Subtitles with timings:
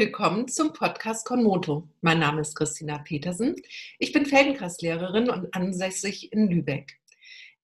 [0.00, 1.86] Willkommen zum Podcast Konmoto.
[2.00, 3.54] Mein Name ist Christina Petersen.
[3.98, 6.98] Ich bin Feldenkreislehrerin und ansässig in Lübeck.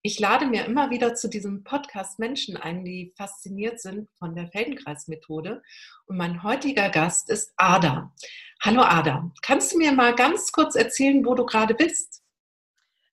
[0.03, 4.49] Ich lade mir immer wieder zu diesem Podcast Menschen ein, die fasziniert sind von der
[4.49, 5.62] Feldenkreismethode.
[6.04, 8.13] Und mein heutiger Gast ist Ada.
[8.61, 12.23] Hallo Ada, kannst du mir mal ganz kurz erzählen, wo du gerade bist?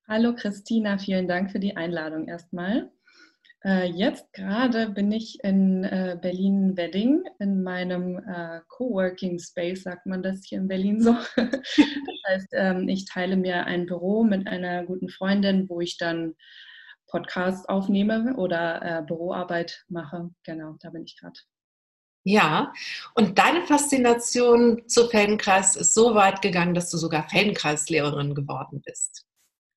[0.05, 2.91] Hallo Christina, vielen Dank für die Einladung erstmal.
[3.65, 10.21] Äh, jetzt gerade bin ich in äh, Berlin-Wedding in meinem äh, Coworking Space, sagt man
[10.21, 11.13] das hier in Berlin so.
[11.35, 16.35] das heißt, ähm, ich teile mir ein Büro mit einer guten Freundin, wo ich dann
[17.07, 20.31] Podcasts aufnehme oder Büroarbeit mache.
[20.43, 21.39] Genau, da bin ich gerade.
[22.23, 22.73] Ja,
[23.13, 29.27] und deine Faszination zu Feldenkreis ist so weit gegangen, dass du sogar Feldenkreislehrerin geworden bist.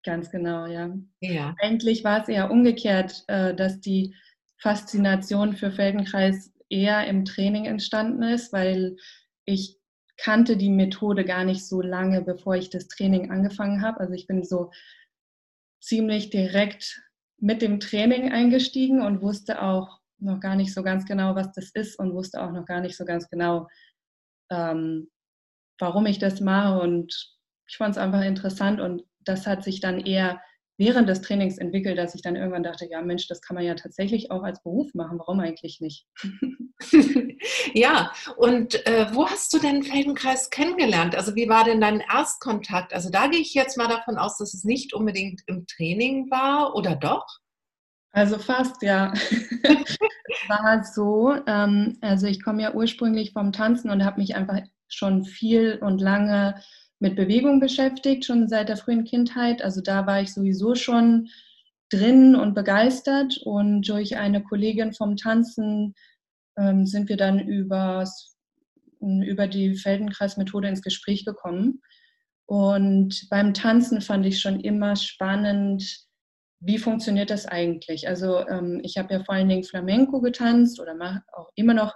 [0.06, 0.96] Ganz genau, ja.
[1.20, 1.56] ja.
[1.60, 4.15] Eigentlich war es eher umgekehrt, äh, dass die
[4.59, 8.96] Faszination für Feldenkreis eher im Training entstanden ist, weil
[9.46, 9.77] ich
[10.16, 13.98] kannte die Methode gar nicht so lange, bevor ich das Training angefangen habe.
[13.98, 14.71] Also ich bin so
[15.80, 17.02] ziemlich direkt
[17.38, 21.70] mit dem Training eingestiegen und wusste auch noch gar nicht so ganz genau, was das
[21.70, 23.66] ist und wusste auch noch gar nicht so ganz genau,
[24.51, 25.10] ähm,
[25.80, 26.80] warum ich das mache.
[26.80, 27.37] Und
[27.68, 30.41] ich fand es einfach interessant und das hat sich dann eher
[30.79, 33.74] während des Trainings entwickelt, dass ich dann irgendwann dachte, ja Mensch, das kann man ja
[33.74, 35.19] tatsächlich auch als Beruf machen.
[35.19, 36.07] Warum eigentlich nicht?
[37.74, 41.16] ja, und äh, wo hast du denn Feldenkreis kennengelernt?
[41.16, 42.93] Also wie war denn dein Erstkontakt?
[42.93, 46.74] Also da gehe ich jetzt mal davon aus, dass es nicht unbedingt im Training war
[46.74, 47.27] oder doch?
[48.13, 49.13] Also fast, ja.
[50.49, 51.35] war so.
[51.47, 56.01] Ähm, also ich komme ja ursprünglich vom Tanzen und habe mich einfach schon viel und
[56.01, 56.63] lange
[56.98, 59.62] mit Bewegung beschäftigt, schon seit der frühen Kindheit.
[59.62, 61.28] Also da war ich sowieso schon
[61.90, 63.38] drin und begeistert.
[63.44, 65.94] Und durch eine Kollegin vom Tanzen
[66.58, 68.36] ähm, sind wir dann übers,
[69.00, 71.82] über die Feldenkreismethode ins Gespräch gekommen.
[72.47, 76.06] Und beim Tanzen fand ich schon immer spannend,
[76.60, 78.08] wie funktioniert das eigentlich?
[78.08, 81.94] Also ähm, ich habe ja vor allen Dingen Flamenco getanzt oder mache auch immer noch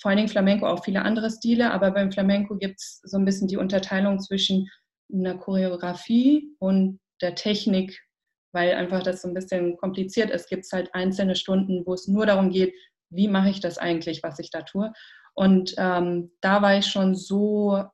[0.00, 3.24] vor allen Dingen Flamenco, auch viele andere Stile, aber beim Flamenco gibt es so ein
[3.24, 4.68] bisschen die Unterteilung zwischen
[5.12, 8.00] einer Choreografie und der Technik,
[8.52, 10.42] weil einfach das so ein bisschen kompliziert ist.
[10.42, 12.74] Es gibt halt einzelne Stunden, wo es nur darum geht,
[13.10, 14.92] wie mache ich das eigentlich, was ich da tue.
[15.34, 17.84] Und ähm, da war ich schon so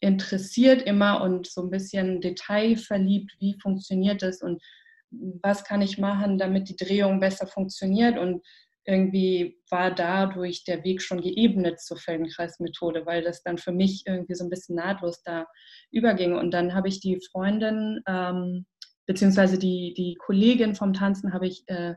[0.00, 4.62] interessiert immer und so ein bisschen detailverliebt, wie funktioniert das und
[5.10, 8.18] was kann ich machen, damit die Drehung besser funktioniert.
[8.18, 8.46] Und
[8.88, 14.34] irgendwie war dadurch der Weg schon geebnet zur Feldenkreismethode, weil das dann für mich irgendwie
[14.34, 15.46] so ein bisschen nahtlos da
[15.90, 16.34] überging.
[16.34, 18.64] Und dann habe ich die Freundin, ähm,
[19.06, 21.94] beziehungsweise die, die Kollegin vom Tanzen, habe ich äh,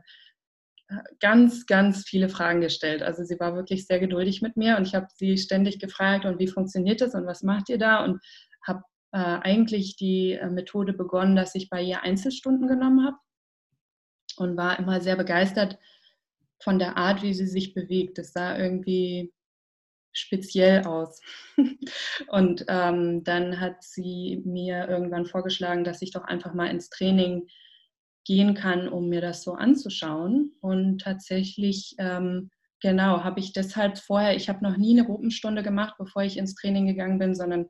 [1.18, 3.02] ganz, ganz viele Fragen gestellt.
[3.02, 6.38] Also sie war wirklich sehr geduldig mit mir und ich habe sie ständig gefragt, und
[6.38, 8.04] wie funktioniert das und was macht ihr da?
[8.04, 8.20] Und
[8.66, 8.82] habe
[9.12, 13.16] äh, eigentlich die äh, Methode begonnen, dass ich bei ihr Einzelstunden genommen habe
[14.36, 15.78] und war immer sehr begeistert,
[16.62, 18.18] von der Art, wie sie sich bewegt.
[18.18, 19.32] Das sah irgendwie
[20.12, 21.20] speziell aus.
[22.28, 27.46] und ähm, dann hat sie mir irgendwann vorgeschlagen, dass ich doch einfach mal ins Training
[28.24, 30.52] gehen kann, um mir das so anzuschauen.
[30.60, 32.50] Und tatsächlich, ähm,
[32.80, 36.54] genau, habe ich deshalb vorher, ich habe noch nie eine Gruppenstunde gemacht, bevor ich ins
[36.54, 37.68] Training gegangen bin, sondern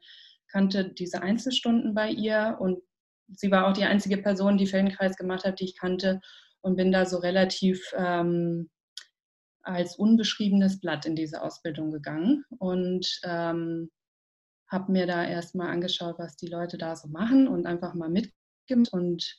[0.49, 2.81] kannte diese Einzelstunden bei ihr und
[3.29, 6.21] sie war auch die einzige Person, die Feldenkreis gemacht hat, die ich kannte
[6.61, 8.69] und bin da so relativ ähm,
[9.63, 13.91] als unbeschriebenes Blatt in diese Ausbildung gegangen und ähm,
[14.69, 18.93] habe mir da erstmal angeschaut, was die Leute da so machen und einfach mal mitgemacht
[18.93, 19.39] und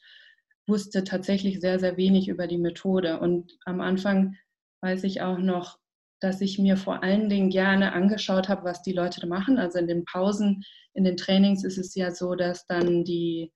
[0.67, 3.19] wusste tatsächlich sehr, sehr wenig über die Methode.
[3.19, 4.35] Und am Anfang
[4.81, 5.79] weiß ich auch noch,
[6.19, 9.57] dass ich mir vor allen Dingen gerne angeschaut habe, was die Leute da machen.
[9.57, 10.63] Also in den Pausen,
[10.93, 13.51] in den Trainings ist es ja so, dass dann die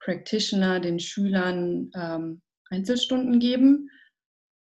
[0.00, 3.88] Practitioner den Schülern ähm, Einzelstunden geben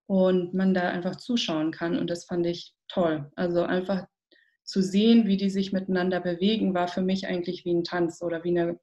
[0.07, 1.97] und man da einfach zuschauen kann.
[1.97, 3.31] Und das fand ich toll.
[3.35, 4.05] Also einfach
[4.63, 8.43] zu sehen, wie die sich miteinander bewegen, war für mich eigentlich wie ein Tanz oder
[8.43, 8.79] wie eine,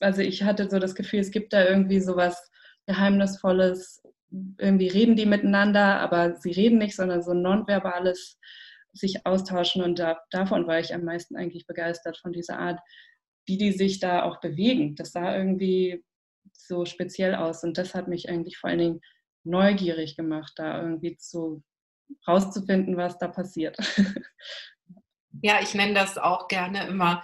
[0.00, 2.50] also ich hatte so das Gefühl, es gibt da irgendwie so was
[2.86, 4.02] Geheimnisvolles.
[4.58, 8.38] Irgendwie reden die miteinander, aber sie reden nicht, sondern so ein nonverbales
[8.92, 9.82] sich austauschen.
[9.82, 12.80] Und da, davon war ich am meisten eigentlich begeistert, von dieser Art,
[13.46, 14.94] wie die sich da auch bewegen.
[14.96, 16.04] Das sah irgendwie
[16.52, 17.62] so speziell aus.
[17.64, 19.00] Und das hat mich eigentlich vor allen Dingen
[19.44, 21.62] neugierig gemacht, da irgendwie zu
[22.26, 23.76] rauszufinden, was da passiert.
[25.42, 27.22] Ja, ich nenne das auch gerne immer,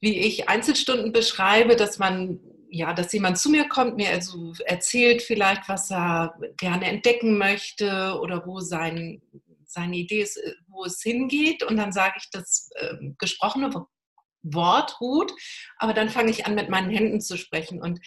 [0.00, 2.40] wie ich Einzelstunden beschreibe, dass man
[2.70, 8.18] ja, dass jemand zu mir kommt, mir also erzählt vielleicht, was er gerne entdecken möchte
[8.20, 9.22] oder wo sein
[9.64, 13.70] seine Idee ist, wo es hingeht und dann sage ich das äh, gesprochene
[14.42, 15.32] Wort ruht,
[15.76, 18.00] aber dann fange ich an, mit meinen Händen zu sprechen und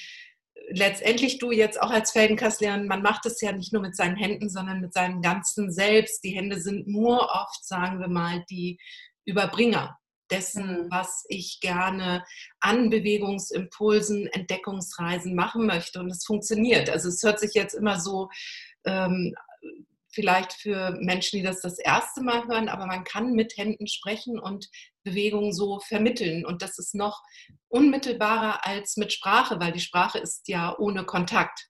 [0.73, 4.49] letztendlich du jetzt auch als Feldenkastlehrerin, man macht es ja nicht nur mit seinen Händen,
[4.49, 6.23] sondern mit seinem ganzen Selbst.
[6.23, 8.79] Die Hände sind nur oft, sagen wir mal, die
[9.25, 9.97] Überbringer
[10.31, 10.87] dessen, mhm.
[10.89, 12.23] was ich gerne
[12.59, 15.99] an Bewegungsimpulsen, Entdeckungsreisen machen möchte.
[15.99, 16.89] Und es funktioniert.
[16.89, 18.29] Also es hört sich jetzt immer so
[18.85, 19.35] ähm,
[20.13, 24.39] vielleicht für Menschen, die das das erste Mal hören, aber man kann mit Händen sprechen
[24.39, 24.67] und
[25.03, 26.45] Bewegungen so vermitteln.
[26.45, 27.21] Und das ist noch
[27.69, 31.67] unmittelbarer als mit Sprache, weil die Sprache ist ja ohne Kontakt.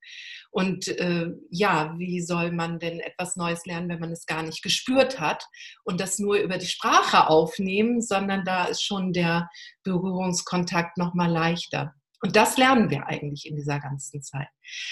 [0.51, 4.61] Und äh, ja, wie soll man denn etwas Neues lernen, wenn man es gar nicht
[4.61, 5.45] gespürt hat
[5.85, 9.49] und das nur über die Sprache aufnehmen, sondern da ist schon der
[9.83, 11.93] Berührungskontakt noch mal leichter.
[12.21, 14.47] Und das lernen wir eigentlich in dieser ganzen Zeit.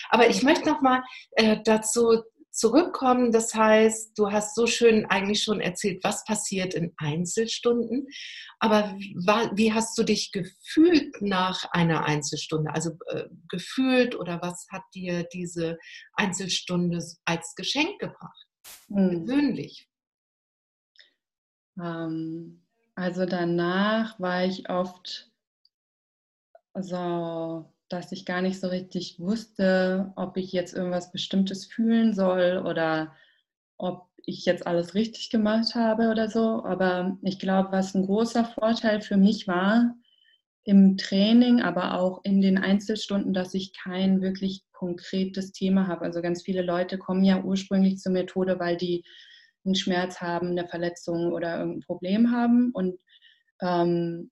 [0.09, 1.03] Aber ich möchte noch mal
[1.33, 3.31] äh, dazu zurückkommen.
[3.31, 8.07] Das heißt, du hast so schön eigentlich schon erzählt, was passiert in Einzelstunden.
[8.59, 12.73] Aber wie hast du dich gefühlt nach einer Einzelstunde?
[12.73, 15.77] Also äh, gefühlt oder was hat dir diese
[16.13, 18.47] Einzelstunde als Geschenk gebracht?
[18.87, 19.25] Hm.
[19.25, 19.89] Persönlich.
[21.81, 22.65] Ähm,
[22.95, 25.31] also danach war ich oft
[26.73, 32.63] so dass ich gar nicht so richtig wusste, ob ich jetzt irgendwas Bestimmtes fühlen soll
[32.65, 33.15] oder
[33.77, 36.63] ob ich jetzt alles richtig gemacht habe oder so.
[36.63, 39.95] Aber ich glaube, was ein großer Vorteil für mich war
[40.63, 46.05] im Training, aber auch in den Einzelstunden, dass ich kein wirklich konkretes Thema habe.
[46.05, 49.03] Also ganz viele Leute kommen ja ursprünglich zur Methode, weil die
[49.65, 52.71] einen Schmerz haben, eine Verletzung oder irgendein Problem haben.
[52.71, 53.01] Und
[53.61, 54.29] ähm,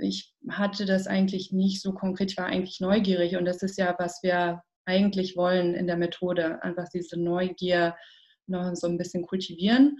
[0.00, 3.94] ich hatte das eigentlich nicht so konkret, ich war eigentlich neugierig und das ist ja,
[3.98, 7.96] was wir eigentlich wollen in der Methode, einfach diese Neugier
[8.46, 9.98] noch so ein bisschen kultivieren.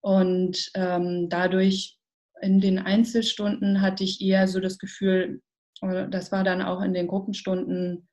[0.00, 1.98] Und ähm, dadurch
[2.40, 5.40] in den Einzelstunden hatte ich eher so das Gefühl,
[5.80, 8.08] das war dann auch in den Gruppenstunden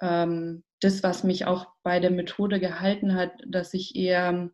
[0.00, 4.50] ähm, das, was mich auch bei der Methode gehalten hat, dass ich eher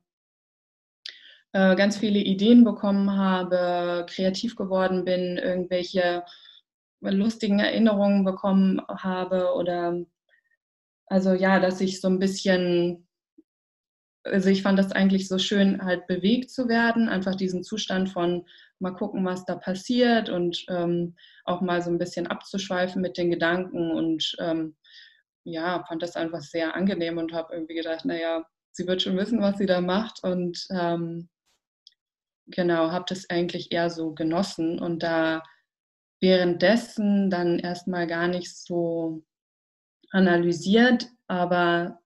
[1.52, 6.24] äh, ganz viele Ideen bekommen habe, kreativ geworden bin, irgendwelche
[7.00, 10.04] lustigen Erinnerungen bekommen habe oder
[11.06, 13.06] also ja, dass ich so ein bisschen,
[14.24, 18.46] also ich fand das eigentlich so schön, halt bewegt zu werden, einfach diesen Zustand von
[18.78, 23.30] mal gucken, was da passiert und ähm, auch mal so ein bisschen abzuschweifen mit den
[23.30, 24.76] Gedanken und ähm,
[25.44, 29.40] ja, fand das einfach sehr angenehm und habe irgendwie gedacht, naja, sie wird schon wissen,
[29.42, 31.28] was sie da macht und ähm,
[32.46, 35.42] genau, habe das eigentlich eher so genossen und da
[36.20, 39.24] währenddessen dann erstmal gar nicht so
[40.10, 42.00] analysiert, aber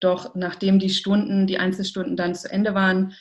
[0.00, 3.14] doch nachdem die Stunden, die Einzelstunden dann zu Ende waren,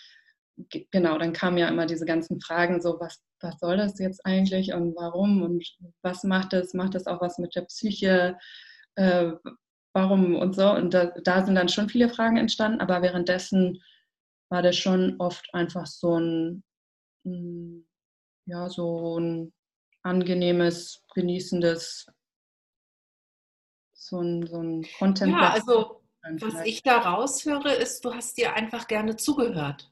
[0.92, 4.74] genau, dann kamen ja immer diese ganzen Fragen, so was, was soll das jetzt eigentlich
[4.74, 5.64] und warum und
[6.02, 8.38] was macht das, macht das auch was mit der Psyche,
[8.96, 9.32] äh,
[9.94, 10.72] warum und so.
[10.72, 13.82] Und da, da sind dann schon viele Fragen entstanden, aber währenddessen
[14.50, 16.64] war das schon oft einfach so ein,
[17.24, 17.88] hm,
[18.46, 19.54] ja, so ein
[20.02, 22.08] angenehmes, genießendes,
[23.94, 25.34] so ein, so ein Content.
[25.34, 26.02] Ja, also
[26.40, 29.92] was ich da raushöre, ist, du hast dir einfach gerne zugehört.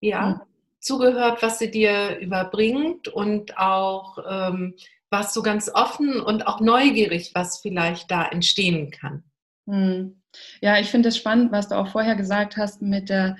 [0.00, 0.40] Ja, mhm.
[0.80, 4.76] zugehört, was sie dir überbringt und auch ähm,
[5.10, 9.24] warst du ganz offen und auch neugierig, was vielleicht da entstehen kann.
[9.66, 10.22] Mhm.
[10.60, 13.36] Ja, ich finde es spannend, was du auch vorher gesagt hast mit der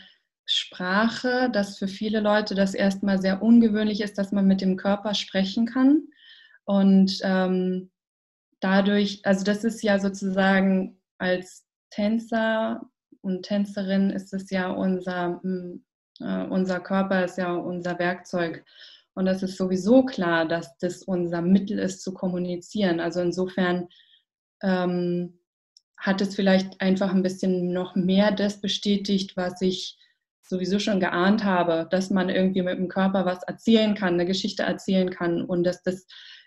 [0.51, 5.13] Sprache, dass für viele Leute das erstmal sehr ungewöhnlich ist, dass man mit dem Körper
[5.13, 6.09] sprechen kann.
[6.65, 7.91] Und ähm,
[8.61, 12.81] dadurch, also das ist ja sozusagen als Tänzer
[13.21, 15.85] und Tänzerin ist es ja unser, hm,
[16.21, 18.65] äh, unser Körper ist ja unser Werkzeug.
[19.15, 23.01] Und das ist sowieso klar, dass das unser Mittel ist zu kommunizieren.
[23.01, 23.89] Also insofern
[24.63, 25.41] ähm,
[25.99, 29.99] hat es vielleicht einfach ein bisschen noch mehr das bestätigt, was ich
[30.49, 34.63] sowieso schon geahnt habe, dass man irgendwie mit dem Körper was erzählen kann, eine Geschichte
[34.63, 36.07] erzählen kann und dass das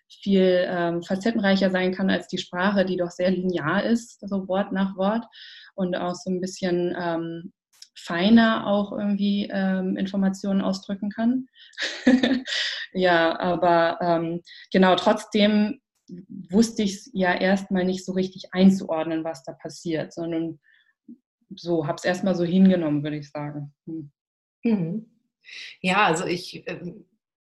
[0.10, 4.72] viel ähm, facettenreicher sein kann als die Sprache, die doch sehr linear ist, so Wort
[4.72, 5.26] nach Wort
[5.76, 7.54] und auch so ein bisschen ähm,
[7.96, 11.48] feiner auch irgendwie ähm, Informationen ausdrücken kann.
[12.94, 14.42] ja, aber ähm,
[14.72, 15.80] genau, trotzdem
[16.50, 20.60] wusste ich es ja erstmal nicht so richtig einzuordnen, was da passiert, sondern
[21.56, 23.74] so, habe es erstmal so hingenommen, würde ich sagen.
[23.86, 24.12] Hm.
[24.64, 25.06] Mhm.
[25.82, 26.94] Ja, also ich äh,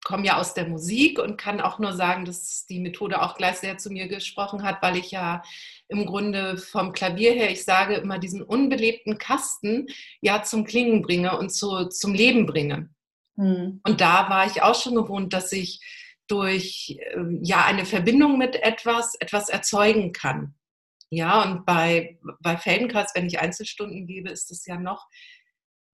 [0.03, 3.57] komme ja aus der Musik und kann auch nur sagen, dass die Methode auch gleich
[3.57, 5.43] sehr zu mir gesprochen hat, weil ich ja
[5.87, 9.87] im Grunde vom Klavier her, ich sage immer, diesen unbelebten Kasten
[10.21, 12.89] ja zum Klingen bringe und zu, zum Leben bringe.
[13.37, 13.81] Hm.
[13.83, 15.81] Und da war ich auch schon gewohnt, dass ich
[16.27, 20.55] durch ähm, ja eine Verbindung mit etwas etwas erzeugen kann.
[21.13, 25.07] Ja, und bei, bei Feldenkreis, wenn ich Einzelstunden gebe, ist es ja noch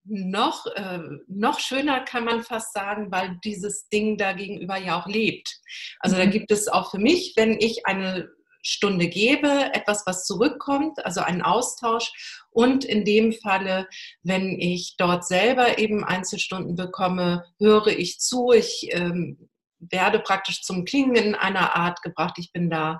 [0.09, 5.07] noch, äh, noch schöner kann man fast sagen, weil dieses Ding da gegenüber ja auch
[5.07, 5.59] lebt.
[5.99, 6.19] Also mhm.
[6.19, 8.29] da gibt es auch für mich, wenn ich eine
[8.61, 12.45] Stunde gebe, etwas, was zurückkommt, also einen Austausch.
[12.51, 13.87] Und in dem Falle,
[14.23, 19.49] wenn ich dort selber eben Einzelstunden bekomme, höre ich zu, ich ähm,
[19.91, 22.99] werde praktisch zum Klingen in einer Art gebracht, ich bin da.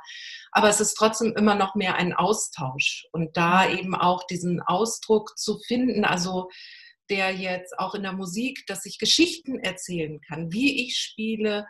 [0.51, 3.77] Aber es ist trotzdem immer noch mehr ein Austausch und da mhm.
[3.77, 6.49] eben auch diesen Ausdruck zu finden, also
[7.09, 11.65] der jetzt auch in der Musik, dass ich Geschichten erzählen kann, wie ich spiele,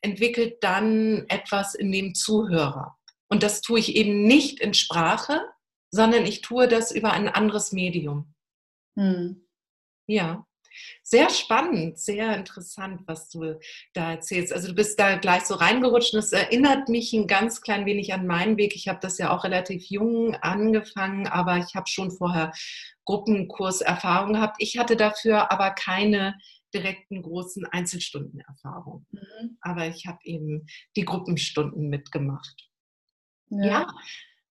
[0.00, 2.96] entwickelt dann etwas in dem Zuhörer.
[3.28, 5.42] Und das tue ich eben nicht in Sprache,
[5.90, 8.34] sondern ich tue das über ein anderes Medium.
[8.96, 9.46] Hm.
[10.06, 10.46] Ja.
[11.02, 13.58] Sehr spannend, sehr interessant, was du
[13.94, 14.52] da erzählst.
[14.52, 18.12] Also du bist da gleich so reingerutscht und es erinnert mich ein ganz klein wenig
[18.12, 18.74] an meinen Weg.
[18.74, 22.52] Ich habe das ja auch relativ jung angefangen, aber ich habe schon vorher
[23.04, 24.56] Gruppenkurserfahrung gehabt.
[24.58, 26.36] Ich hatte dafür aber keine
[26.74, 29.06] direkten großen Einzelstundenerfahrungen.
[29.10, 29.58] Mhm.
[29.60, 30.66] Aber ich habe eben
[30.96, 32.68] die Gruppenstunden mitgemacht.
[33.50, 33.66] Ja.
[33.66, 33.86] ja.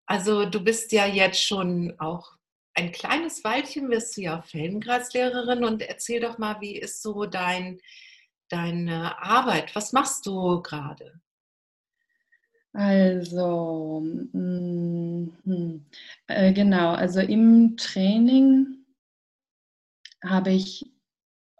[0.05, 2.36] also du bist ja jetzt schon auch
[2.77, 7.79] ein kleines Weilchen, wirst du ja Feldenkreislehrerin und erzähl doch mal, wie ist so dein,
[8.49, 9.75] deine Arbeit?
[9.75, 11.19] Was machst du gerade?
[12.73, 15.79] Also, mh,
[16.27, 18.85] äh, genau, also im Training
[20.23, 20.85] habe ich,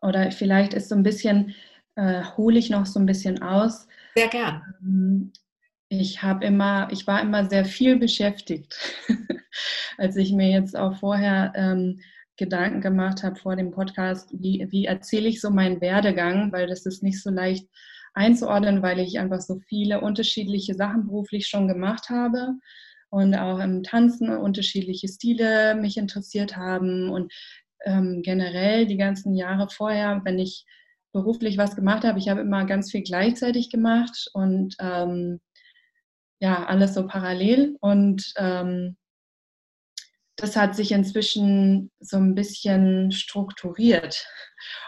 [0.02, 1.56] oder vielleicht ist so ein bisschen,
[1.96, 3.88] äh, hole ich noch so ein bisschen aus.
[4.16, 4.62] Sehr gern.
[4.82, 5.34] Ähm,
[5.90, 8.76] ich habe immer, ich war immer sehr viel beschäftigt,
[9.98, 12.02] als ich mir jetzt auch vorher ähm,
[12.36, 16.86] Gedanken gemacht habe vor dem Podcast, wie, wie erzähle ich so meinen Werdegang, weil das
[16.86, 17.68] ist nicht so leicht
[18.14, 22.54] einzuordnen, weil ich einfach so viele unterschiedliche Sachen beruflich schon gemacht habe
[23.10, 27.32] und auch im Tanzen unterschiedliche Stile mich interessiert haben und
[27.86, 30.66] ähm, generell die ganzen Jahre vorher, wenn ich
[31.14, 35.40] beruflich was gemacht habe, ich habe immer ganz viel gleichzeitig gemacht und ähm,
[36.40, 38.98] ja, alles so parallel und ähm,
[40.38, 44.26] das hat sich inzwischen so ein bisschen strukturiert.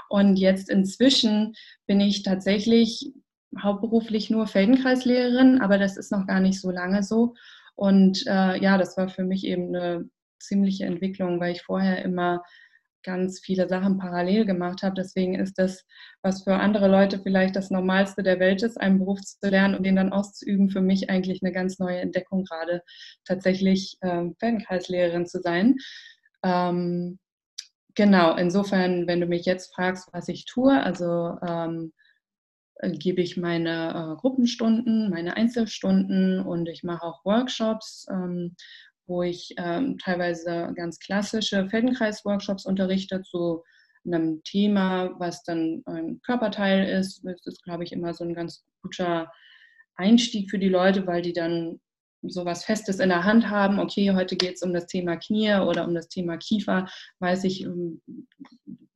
[0.08, 1.56] Und jetzt inzwischen
[1.88, 3.12] bin ich tatsächlich
[3.60, 7.34] hauptberuflich nur Feldenkreislehrerin, aber das ist noch gar nicht so lange so.
[7.76, 10.08] Und äh, ja, das war für mich eben eine
[10.40, 12.44] ziemliche Entwicklung, weil ich vorher immer
[13.04, 14.96] ganz viele Sachen parallel gemacht habe.
[14.96, 15.86] Deswegen ist das,
[16.22, 19.86] was für andere Leute vielleicht das Normalste der Welt ist, einen Beruf zu lernen und
[19.86, 22.82] den dann auszuüben, für mich eigentlich eine ganz neue Entdeckung gerade,
[23.26, 25.76] tatsächlich ähm, Feldenkreislehrerin zu sein.
[26.44, 27.20] Ähm,
[27.96, 31.94] genau, insofern, wenn du mich jetzt fragst, was ich tue, also ähm,
[32.80, 38.56] äh, gebe ich meine äh, Gruppenstunden, meine Einzelstunden und ich mache auch Workshops ähm,
[39.10, 43.64] wo ich ähm, teilweise ganz klassische Feldenkreis-Workshops unterrichte zu
[44.06, 47.26] einem Thema, was dann ein Körperteil ist.
[47.26, 49.32] Das ist, glaube ich, immer so ein ganz guter
[49.96, 51.80] Einstieg für die Leute, weil die dann
[52.22, 53.80] so was Festes in der Hand haben.
[53.80, 56.88] Okay, heute geht es um das Thema Knie oder um das Thema Kiefer.
[57.20, 58.02] Weiß ich, ähm,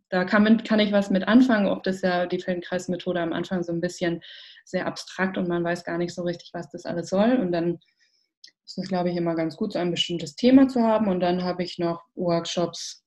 [0.10, 1.67] da kann, kann ich was mit anfangen.
[1.67, 4.22] Oft ist ja die Feldenkreismethode am Anfang so ein bisschen
[4.63, 7.38] sehr abstrakt und man weiß gar nicht so richtig, was das alles soll.
[7.38, 7.79] Und dann
[8.77, 11.08] ist es, glaube ich, immer ganz gut, so ein bestimmtes Thema zu haben.
[11.08, 13.03] Und dann habe ich noch Workshops,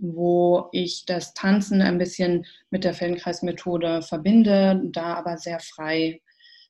[0.00, 6.22] wo ich das Tanzen ein bisschen mit der Feldenkreismethode verbinde, da aber sehr frei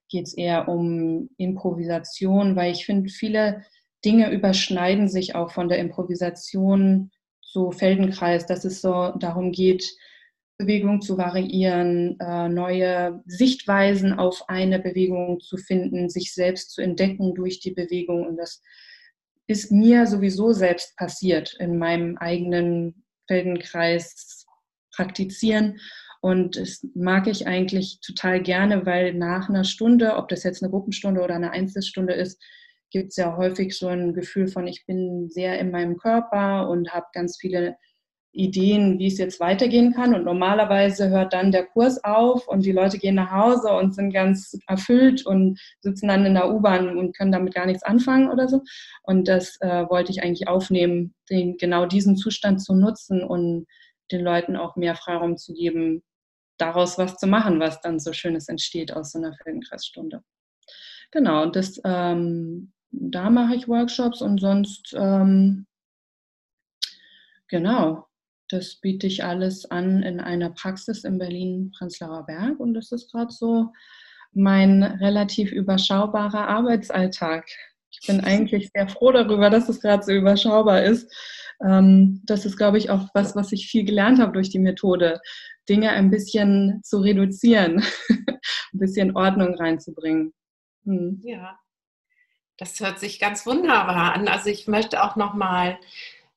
[0.09, 3.64] geht es eher um Improvisation, weil ich finde, viele
[4.04, 9.85] Dinge überschneiden sich auch von der Improvisation zu Feldenkreis, dass es so darum geht,
[10.59, 17.35] Bewegung zu variieren, äh, neue Sichtweisen auf eine Bewegung zu finden, sich selbst zu entdecken
[17.35, 18.26] durch die Bewegung.
[18.26, 18.62] Und das
[19.47, 24.47] ist mir sowieso selbst passiert in meinem eigenen Feldenkreis
[24.94, 25.78] praktizieren.
[26.21, 30.71] Und das mag ich eigentlich total gerne, weil nach einer Stunde, ob das jetzt eine
[30.71, 32.40] Gruppenstunde oder eine Einzelstunde ist,
[32.90, 36.92] gibt es ja häufig so ein Gefühl von, ich bin sehr in meinem Körper und
[36.92, 37.76] habe ganz viele
[38.33, 40.15] Ideen, wie es jetzt weitergehen kann.
[40.15, 44.12] Und normalerweise hört dann der Kurs auf und die Leute gehen nach Hause und sind
[44.12, 48.49] ganz erfüllt und sitzen dann in der U-Bahn und können damit gar nichts anfangen oder
[48.49, 48.62] so.
[49.03, 53.67] Und das äh, wollte ich eigentlich aufnehmen, den, genau diesen Zustand zu nutzen und
[54.11, 56.03] den Leuten auch mehr Freiraum zu geben,
[56.57, 60.23] daraus was zu machen, was dann so Schönes entsteht aus so einer Feldenkreisstunde.
[61.11, 65.67] Genau, und das, ähm, da mache ich Workshops und sonst, ähm,
[67.49, 68.07] genau,
[68.52, 73.32] das biete ich alles an in einer Praxis in Berlin-Prenzlauer Berg und das ist gerade
[73.32, 73.73] so
[74.35, 77.47] mein relativ überschaubarer Arbeitsalltag.
[77.90, 81.11] Ich bin eigentlich sehr froh darüber, dass es gerade so überschaubar ist.
[81.64, 85.21] Ähm, das ist, glaube ich, auch was, was ich viel gelernt habe durch die Methode,
[85.68, 90.32] Dinge ein bisschen zu reduzieren, ein bisschen Ordnung reinzubringen.
[90.85, 91.21] Hm.
[91.25, 91.59] Ja,
[92.59, 94.28] das hört sich ganz wunderbar an.
[94.28, 95.78] Also ich möchte auch noch mal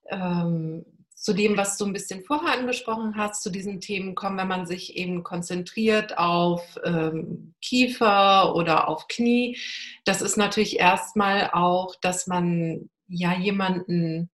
[0.10, 0.86] ähm,
[1.25, 4.67] zu dem, was du ein bisschen vorher angesprochen hast, zu diesen Themen kommen, wenn man
[4.67, 9.58] sich eben konzentriert auf ähm, Kiefer oder auf Knie.
[10.05, 14.29] Das ist natürlich erstmal auch, dass man ja jemanden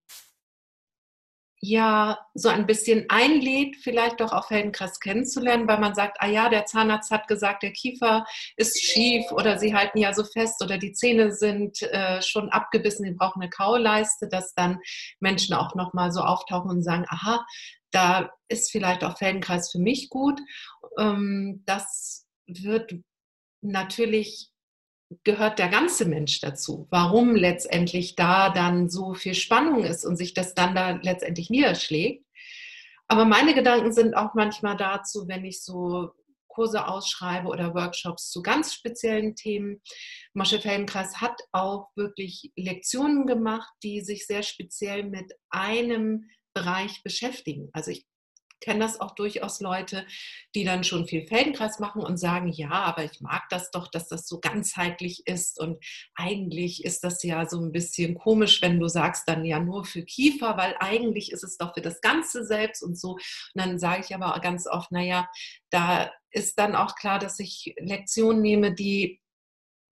[1.61, 6.49] ja so ein bisschen einlädt, vielleicht doch auch Feldenkreis kennenzulernen, weil man sagt, ah ja,
[6.49, 8.25] der Zahnarzt hat gesagt, der Kiefer
[8.57, 13.05] ist schief oder sie halten ja so fest oder die Zähne sind äh, schon abgebissen,
[13.05, 14.79] sie brauchen eine Kauleiste, dass dann
[15.19, 17.45] Menschen auch nochmal so auftauchen und sagen, aha,
[17.91, 20.39] da ist vielleicht auch Feldenkreis für mich gut.
[20.97, 22.95] Ähm, das wird
[23.61, 24.50] natürlich
[25.23, 26.87] gehört der ganze Mensch dazu.
[26.89, 32.25] Warum letztendlich da dann so viel Spannung ist und sich das dann da letztendlich niederschlägt.
[33.07, 36.11] Aber meine Gedanken sind auch manchmal dazu, wenn ich so
[36.47, 39.81] Kurse ausschreibe oder Workshops zu ganz speziellen Themen.
[40.33, 47.69] Mosche Feldenkreis hat auch wirklich Lektionen gemacht, die sich sehr speziell mit einem Bereich beschäftigen.
[47.73, 48.05] Also ich
[48.61, 50.05] kenne das auch durchaus Leute,
[50.55, 54.07] die dann schon viel Feldenkreis machen und sagen, ja, aber ich mag das doch, dass
[54.07, 55.83] das so ganzheitlich ist und
[56.15, 60.03] eigentlich ist das ja so ein bisschen komisch, wenn du sagst dann ja nur für
[60.03, 63.13] Kiefer, weil eigentlich ist es doch für das ganze Selbst und so.
[63.13, 63.21] Und
[63.55, 65.29] dann sage ich aber ganz oft, naja,
[65.69, 69.19] da ist dann auch klar, dass ich Lektionen nehme, die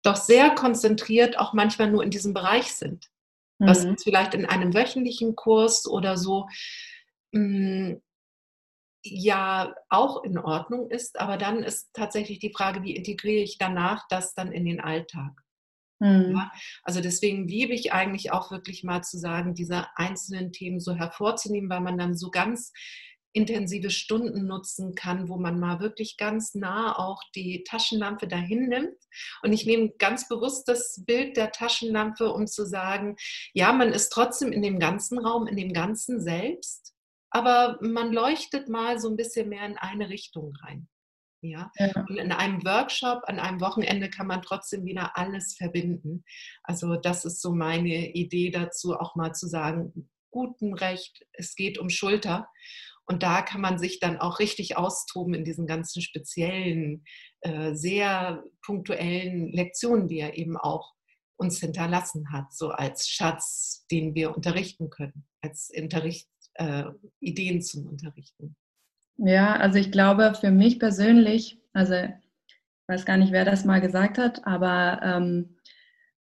[0.02, 3.06] doch sehr konzentriert auch manchmal nur in diesem Bereich sind.
[3.58, 3.96] Was mhm.
[3.98, 6.46] vielleicht in einem wöchentlichen Kurs oder so
[7.34, 8.00] hm,
[9.14, 14.06] ja auch in Ordnung ist, aber dann ist tatsächlich die Frage, wie integriere ich danach
[14.08, 15.32] das dann in den Alltag?
[15.98, 16.34] Mhm.
[16.36, 16.52] Ja,
[16.82, 21.70] also deswegen liebe ich eigentlich auch wirklich mal zu sagen, diese einzelnen Themen so hervorzunehmen,
[21.70, 22.72] weil man dann so ganz
[23.36, 28.96] intensive Stunden nutzen kann, wo man mal wirklich ganz nah auch die Taschenlampe dahin nimmt.
[29.42, 33.16] Und ich nehme ganz bewusst das Bild der Taschenlampe, um zu sagen,
[33.52, 36.95] ja, man ist trotzdem in dem ganzen Raum, in dem ganzen Selbst,
[37.36, 40.88] aber man leuchtet mal so ein bisschen mehr in eine Richtung rein.
[41.42, 41.70] Ja?
[41.76, 41.92] ja?
[42.08, 46.24] Und in einem Workshop, an einem Wochenende kann man trotzdem wieder alles verbinden.
[46.62, 51.76] Also das ist so meine Idee dazu, auch mal zu sagen, guten Recht, es geht
[51.76, 52.48] um Schulter.
[53.04, 57.04] Und da kann man sich dann auch richtig austoben in diesen ganzen speziellen,
[57.42, 60.94] äh, sehr punktuellen Lektionen, die er eben auch
[61.36, 66.84] uns hinterlassen hat, so als Schatz, den wir unterrichten können, als Unterricht, äh,
[67.20, 68.56] Ideen zum Unterrichten?
[69.18, 73.80] Ja, also ich glaube für mich persönlich, also ich weiß gar nicht, wer das mal
[73.80, 75.56] gesagt hat, aber ähm,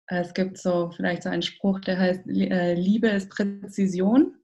[0.08, 4.36] es gibt so vielleicht so einen Spruch, der heißt, äh, Liebe ist Präzision.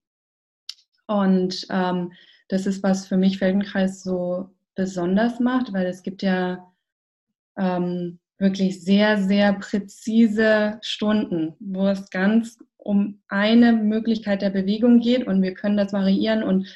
[1.07, 2.13] Und ähm,
[2.47, 6.71] das ist, was für mich Feldenkreis so besonders macht, weil es gibt ja
[7.57, 15.27] ähm, wirklich sehr, sehr präzise Stunden, wo es ganz um eine Möglichkeit der Bewegung geht
[15.27, 16.67] und wir können das variieren und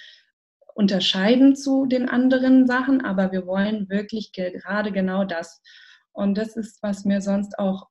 [0.76, 5.62] unterscheiden zu den anderen Sachen, aber wir wollen wirklich gerade genau das.
[6.12, 7.88] Und das ist, was mir sonst auch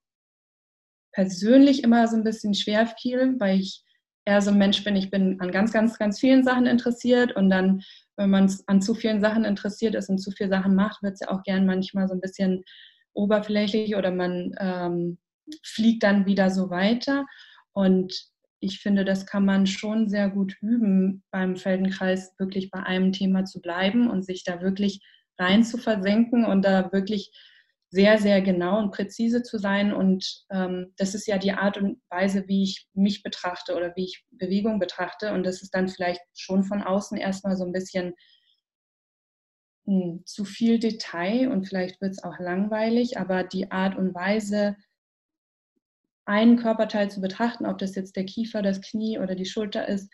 [1.13, 3.83] persönlich immer so ein bisschen schwer fiel, weil ich
[4.27, 7.51] eher so ein Mensch bin, ich bin an ganz, ganz, ganz vielen Sachen interessiert und
[7.51, 7.83] dann,
[8.17, 11.21] wenn man an zu vielen Sachen interessiert ist und zu viele Sachen macht, wird es
[11.21, 12.65] ja auch gern manchmal so ein bisschen
[13.13, 15.19] oberflächlich oder man ähm,
[15.63, 17.27] fliegt dann wieder so weiter.
[17.75, 18.15] Und
[18.61, 23.45] ich finde, das kann man schon sehr gut üben, beim Feldenkreis wirklich bei einem Thema
[23.45, 25.01] zu bleiben und sich da wirklich
[25.39, 27.31] rein zu versenken und da wirklich
[27.91, 29.93] sehr, sehr genau und präzise zu sein.
[29.93, 34.05] Und ähm, das ist ja die Art und Weise, wie ich mich betrachte oder wie
[34.05, 35.33] ich Bewegung betrachte.
[35.33, 38.15] Und das ist dann vielleicht schon von außen erstmal so ein bisschen
[39.85, 44.15] mh, hm, zu viel Detail und vielleicht wird es auch langweilig, aber die Art und
[44.15, 44.77] Weise,
[46.27, 50.11] einen Körperteil zu betrachten, ob das jetzt der Kiefer, das Knie oder die Schulter ist,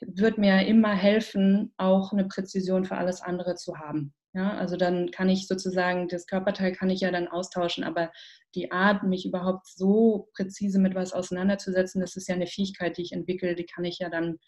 [0.00, 4.12] wird mir immer helfen, auch eine Präzision für alles andere zu haben.
[4.32, 8.10] Ja, also dann kann ich sozusagen, das Körperteil kann ich ja dann austauschen, aber
[8.56, 13.02] die Art, mich überhaupt so präzise mit was auseinanderzusetzen, das ist ja eine Fähigkeit, die
[13.02, 14.38] ich entwickle, die kann ich ja dann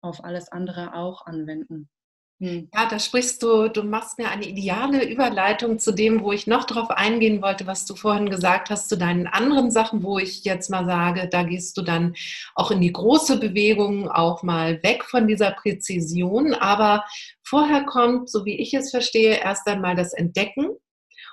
[0.00, 1.88] auf alles andere auch anwenden.
[2.40, 2.68] Hm.
[2.72, 6.64] Ja, da sprichst du, du machst mir eine ideale Überleitung zu dem, wo ich noch
[6.64, 10.70] drauf eingehen wollte, was du vorhin gesagt hast, zu deinen anderen Sachen, wo ich jetzt
[10.70, 12.14] mal sage, da gehst du dann
[12.54, 16.54] auch in die große Bewegung, auch mal weg von dieser Präzision.
[16.54, 17.04] Aber
[17.42, 20.68] vorher kommt, so wie ich es verstehe, erst einmal das Entdecken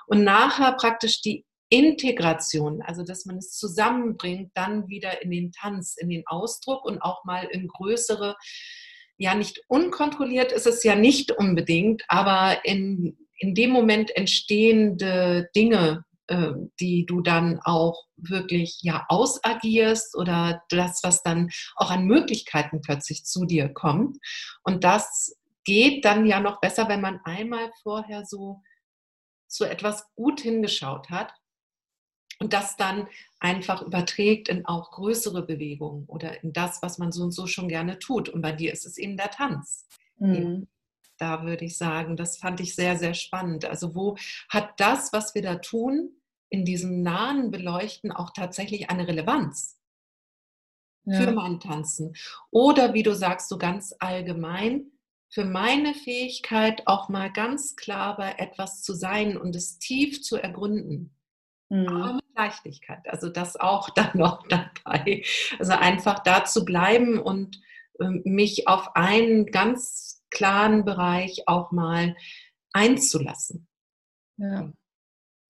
[0.08, 5.96] und nachher praktisch die Integration, also dass man es zusammenbringt, dann wieder in den Tanz,
[5.96, 8.36] in den Ausdruck und auch mal in größere
[9.18, 16.04] ja nicht unkontrolliert ist es ja nicht unbedingt, aber in, in dem Moment entstehende Dinge,
[16.28, 22.80] äh, die du dann auch wirklich ja ausagierst oder das, was dann auch an Möglichkeiten
[22.80, 24.18] plötzlich zu dir kommt.
[24.62, 28.62] Und das geht dann ja noch besser, wenn man einmal vorher so
[29.48, 31.32] zu etwas gut hingeschaut hat
[32.38, 37.24] und das dann einfach überträgt in auch größere Bewegungen oder in das, was man so
[37.24, 38.28] und so schon gerne tut.
[38.28, 39.86] Und bei dir ist es eben der Tanz.
[40.18, 40.68] Mhm.
[41.18, 43.64] Da würde ich sagen, das fand ich sehr, sehr spannend.
[43.64, 44.16] Also wo
[44.48, 46.10] hat das, was wir da tun,
[46.48, 49.78] in diesem nahen Beleuchten auch tatsächlich eine Relevanz
[51.04, 51.20] ja.
[51.20, 52.14] für mein Tanzen?
[52.50, 54.92] Oder wie du sagst, so ganz allgemein,
[55.28, 60.36] für meine Fähigkeit auch mal ganz klar bei etwas zu sein und es tief zu
[60.36, 61.14] ergründen.
[61.68, 62.20] Mhm.
[62.36, 63.08] Leichtigkeit.
[63.08, 65.24] Also das auch dann noch dabei.
[65.58, 67.60] Also einfach da zu bleiben und
[68.00, 72.16] ähm, mich auf einen ganz klaren Bereich auch mal
[72.72, 73.66] einzulassen.
[74.38, 74.72] Ja.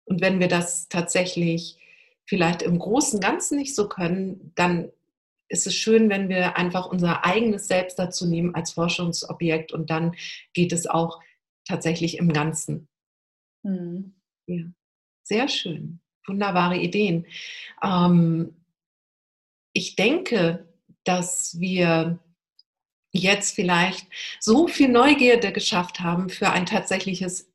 [0.05, 1.79] Und wenn wir das tatsächlich
[2.27, 4.91] vielleicht im großen Ganzen nicht so können, dann
[5.49, 10.15] ist es schön, wenn wir einfach unser eigenes Selbst dazu nehmen als Forschungsobjekt und dann
[10.53, 11.21] geht es auch
[11.67, 12.89] tatsächlich im Ganzen.
[13.63, 14.15] Mhm.
[14.47, 14.65] Ja.
[15.25, 16.01] Sehr schön.
[16.29, 17.27] Wunderbare Ideen.
[17.83, 18.55] Ähm,
[19.73, 20.69] ich denke,
[21.05, 22.19] dass wir
[23.13, 24.07] jetzt vielleicht
[24.41, 27.51] so viel Neugierde geschafft haben für ein tatsächliches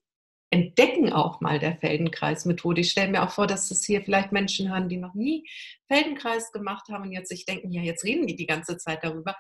[0.50, 2.82] Entdecken auch mal der Feldenkreis-Methode.
[2.82, 5.50] Ich stelle mir auch vor, dass das hier vielleicht Menschen hören, die noch nie
[5.88, 9.36] Feldenkreis gemacht haben und jetzt sich denken, ja, jetzt reden die die ganze Zeit darüber.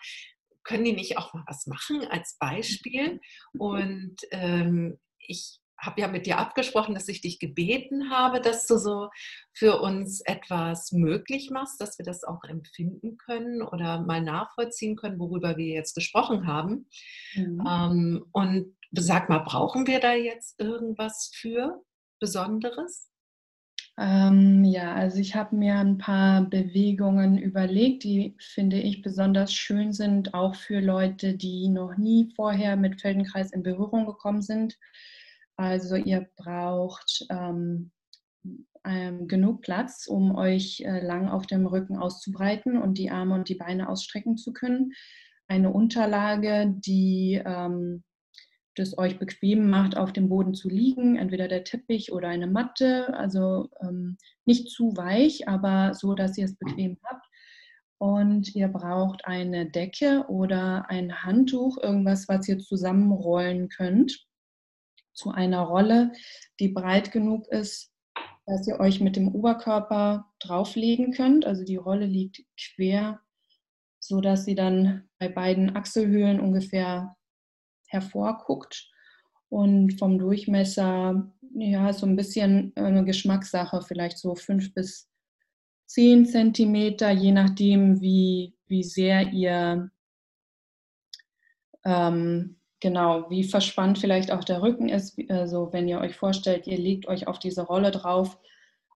[0.63, 3.21] Können die nicht auch mal was machen als Beispiel?
[3.57, 8.77] Und ähm, ich habe ja mit dir abgesprochen, dass ich dich gebeten habe, dass du
[8.77, 9.09] so
[9.53, 15.19] für uns etwas möglich machst, dass wir das auch empfinden können oder mal nachvollziehen können,
[15.19, 16.87] worüber wir jetzt gesprochen haben.
[17.35, 17.67] Mhm.
[17.67, 21.83] Ähm, und sag mal, brauchen wir da jetzt irgendwas für
[22.19, 23.09] Besonderes?
[23.97, 29.93] Ähm, ja, also ich habe mir ein paar Bewegungen überlegt, die finde ich besonders schön
[29.93, 34.79] sind, auch für Leute, die noch nie vorher mit Feldenkreis in Berührung gekommen sind.
[35.57, 37.91] Also ihr braucht ähm,
[38.85, 43.49] ähm, genug Platz, um euch äh, lang auf dem Rücken auszubreiten und die Arme und
[43.49, 44.91] die Beine ausstrecken zu können.
[45.47, 48.03] Eine Unterlage, die ähm,
[48.75, 53.13] das euch bequem macht, auf dem Boden zu liegen, entweder der Teppich oder eine Matte,
[53.13, 57.25] also ähm, nicht zu weich, aber so, dass ihr es bequem habt.
[57.99, 64.25] Und ihr braucht eine Decke oder ein Handtuch, irgendwas, was ihr zusammenrollen könnt
[65.13, 66.11] zu einer Rolle,
[66.59, 67.91] die breit genug ist,
[68.45, 71.45] dass ihr euch mit dem Oberkörper drauflegen könnt.
[71.45, 73.21] Also die Rolle liegt quer,
[73.99, 77.15] so dass sie dann bei beiden Achselhöhlen ungefähr
[77.87, 78.89] hervorguckt
[79.49, 85.09] und vom Durchmesser ja so ein bisschen eine Geschmackssache, vielleicht so fünf bis
[85.85, 89.91] zehn Zentimeter, je nachdem, wie, wie sehr ihr
[91.85, 95.17] ähm, Genau, wie verspannt vielleicht auch der Rücken ist.
[95.29, 98.37] Also wenn ihr euch vorstellt, ihr legt euch auf diese Rolle drauf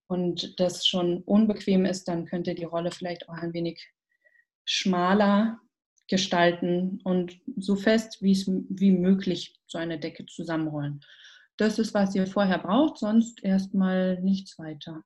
[0.08, 3.82] und das schon unbequem ist, dann könnt ihr die Rolle vielleicht auch ein wenig
[4.66, 5.62] schmaler
[6.10, 11.00] gestalten und so fest wie, es, wie möglich so eine Decke zusammenrollen.
[11.56, 15.06] Das ist, was ihr vorher braucht, sonst erstmal nichts weiter.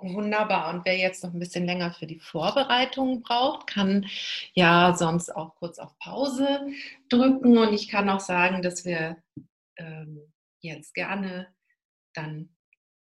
[0.00, 0.74] Wunderbar.
[0.74, 4.06] Und wer jetzt noch ein bisschen länger für die Vorbereitung braucht, kann
[4.54, 6.66] ja sonst auch kurz auf Pause
[7.08, 7.58] drücken.
[7.58, 9.16] Und ich kann auch sagen, dass wir
[9.76, 11.48] ähm, jetzt gerne
[12.14, 12.50] dann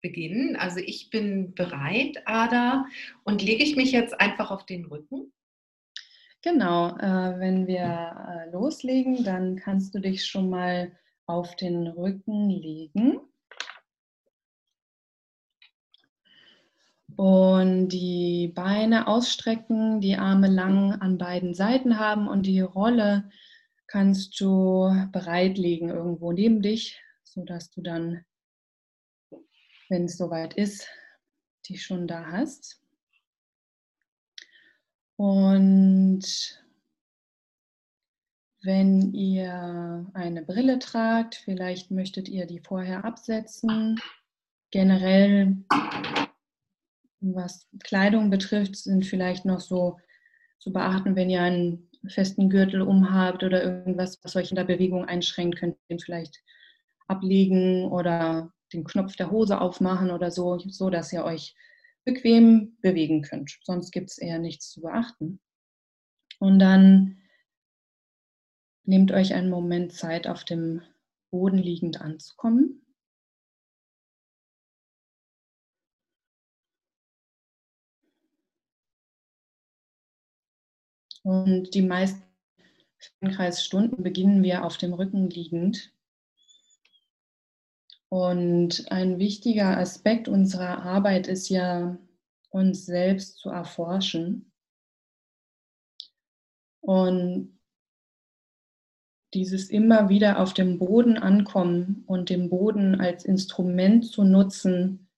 [0.01, 0.57] beginnen.
[0.57, 2.87] Also ich bin bereit, Ada.
[3.25, 5.33] Und lege ich mich jetzt einfach auf den Rücken?
[6.43, 10.93] Genau, äh, wenn wir äh, loslegen, dann kannst du dich schon mal
[11.27, 13.21] auf den Rücken legen.
[17.19, 23.29] Und die Beine ausstrecken, die Arme lang an beiden Seiten haben und die Rolle
[23.89, 28.25] kannst du bereitlegen irgendwo neben dich, sodass du dann,
[29.89, 30.89] wenn es soweit ist,
[31.67, 32.81] die schon da hast.
[35.17, 36.25] Und
[38.63, 44.01] Wenn ihr eine Brille tragt, vielleicht möchtet ihr die vorher absetzen.
[44.73, 45.65] Generell,
[47.21, 49.99] was Kleidung betrifft, sind vielleicht noch so
[50.59, 55.05] zu beachten, wenn ihr einen festen Gürtel umhabt oder irgendwas, was euch in der Bewegung
[55.05, 56.43] einschränkt, könnt ihr den vielleicht
[57.07, 61.55] ablegen oder den Knopf der Hose aufmachen oder so, so dass ihr euch
[62.05, 63.59] bequem bewegen könnt.
[63.63, 65.41] Sonst gibt es eher nichts zu beachten.
[66.39, 67.19] Und dann
[68.85, 70.83] nehmt euch einen Moment Zeit, auf dem
[71.31, 72.83] Boden liegend anzukommen.
[81.29, 82.23] Und die meisten
[82.97, 85.93] Feldenkreisstunden beginnen wir auf dem Rücken liegend.
[88.09, 91.99] Und ein wichtiger Aspekt unserer Arbeit ist ja,
[92.49, 94.55] uns selbst zu erforschen.
[96.81, 97.61] Und
[99.35, 105.11] dieses immer wieder auf dem Boden ankommen und den Boden als Instrument zu nutzen,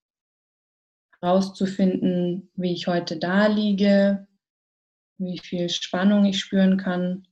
[1.21, 4.27] herauszufinden, wie ich heute da liege,
[5.21, 7.27] wie viel Spannung ich spüren kann.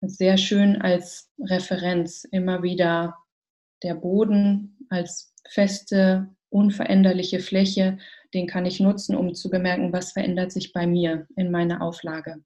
[0.00, 3.16] Sehr schön als Referenz immer wieder
[3.82, 7.98] der Boden als feste, unveränderliche Fläche,
[8.32, 12.42] den kann ich nutzen, um zu bemerken, was verändert sich bei mir in meiner Auflage.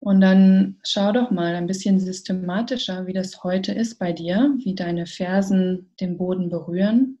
[0.00, 4.74] Und dann schau doch mal ein bisschen systematischer, wie das heute ist bei dir, wie
[4.74, 7.18] deine Fersen den Boden berühren.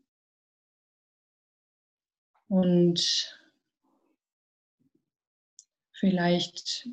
[2.48, 3.38] Und
[6.04, 6.86] vielleicht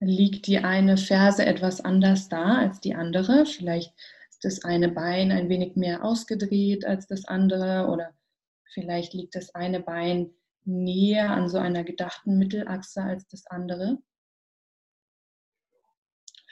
[0.00, 3.44] liegt die eine Ferse etwas anders da als die andere.
[3.44, 3.92] Vielleicht
[4.30, 8.14] ist das eine Bein ein wenig mehr ausgedreht als das andere oder
[8.72, 10.30] vielleicht liegt das eine Bein
[10.64, 13.98] näher an so einer gedachten Mittelachse als das andere.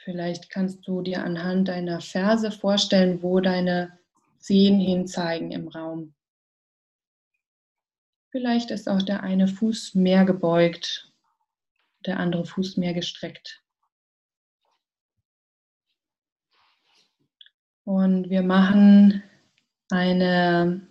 [0.03, 3.97] Vielleicht kannst du dir anhand deiner Ferse vorstellen, wo deine
[4.37, 6.13] Zehen hinzeigen im Raum.
[8.29, 11.08] Vielleicht ist auch der eine Fuß mehr gebeugt
[12.05, 13.63] der andere Fuß mehr gestreckt.
[17.83, 19.23] Und wir machen
[19.89, 20.87] eine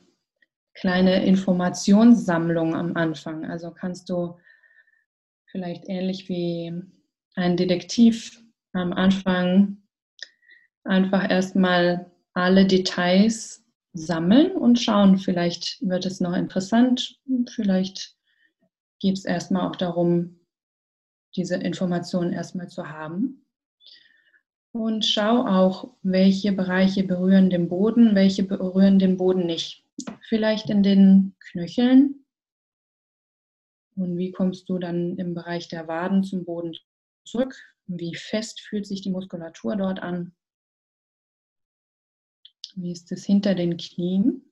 [0.75, 3.45] kleine Informationssammlung am Anfang.
[3.45, 4.39] Also kannst du
[5.47, 6.73] vielleicht ähnlich wie
[7.35, 8.43] ein Detektiv
[8.73, 9.79] am Anfang
[10.85, 17.19] einfach erstmal alle Details sammeln und schauen, vielleicht wird es noch interessant,
[17.51, 18.17] vielleicht
[19.01, 20.38] geht es erstmal auch darum,
[21.37, 23.45] diese Informationen erstmal zu haben.
[24.73, 29.85] Und schau auch, welche Bereiche berühren den Boden, welche berühren den Boden nicht.
[30.29, 32.25] Vielleicht in den Knöcheln.
[33.97, 36.77] Und wie kommst du dann im Bereich der Waden zum Boden
[37.25, 37.57] zurück?
[37.87, 40.35] Wie fest fühlt sich die Muskulatur dort an?
[42.77, 44.43] Wie ist es hinter den Knien?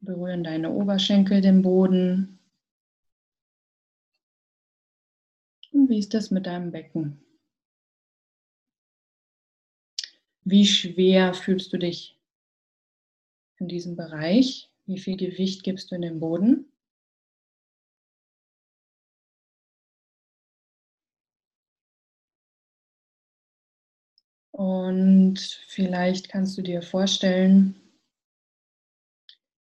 [0.00, 2.37] Berühren deine Oberschenkel den Boden?
[5.78, 7.24] Und wie ist das mit deinem Becken?
[10.42, 12.18] Wie schwer fühlst du dich
[13.60, 14.68] in diesem Bereich?
[14.86, 16.66] Wie viel Gewicht gibst du in den Boden?
[24.50, 25.38] Und
[25.68, 27.80] vielleicht kannst du dir vorstellen,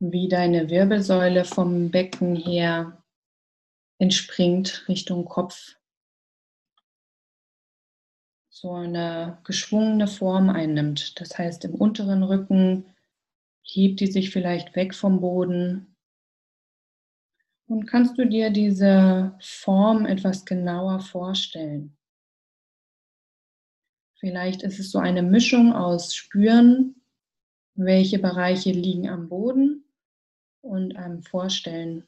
[0.00, 3.04] wie deine Wirbelsäule vom Becken her
[3.98, 5.76] entspringt Richtung Kopf
[8.62, 11.20] so eine geschwungene Form einnimmt.
[11.20, 12.86] Das heißt, im unteren Rücken
[13.64, 15.96] hebt die sich vielleicht weg vom Boden.
[17.66, 21.96] Und kannst du dir diese Form etwas genauer vorstellen?
[24.20, 27.02] Vielleicht ist es so eine Mischung aus Spüren,
[27.74, 29.84] welche Bereiche liegen am Boden
[30.60, 32.06] und einem Vorstellen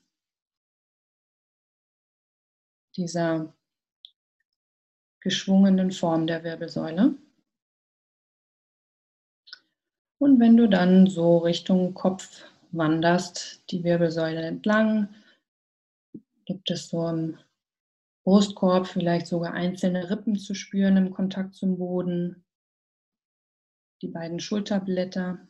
[2.97, 3.53] dieser
[5.25, 7.17] geschwungenen Form der Wirbelsäule.
[10.19, 15.09] Und wenn du dann so Richtung Kopf wanderst, die Wirbelsäule entlang,
[16.45, 17.39] gibt es so im
[18.25, 22.45] Brustkorb vielleicht sogar einzelne Rippen zu spüren im Kontakt zum Boden,
[24.03, 25.47] die beiden Schulterblätter.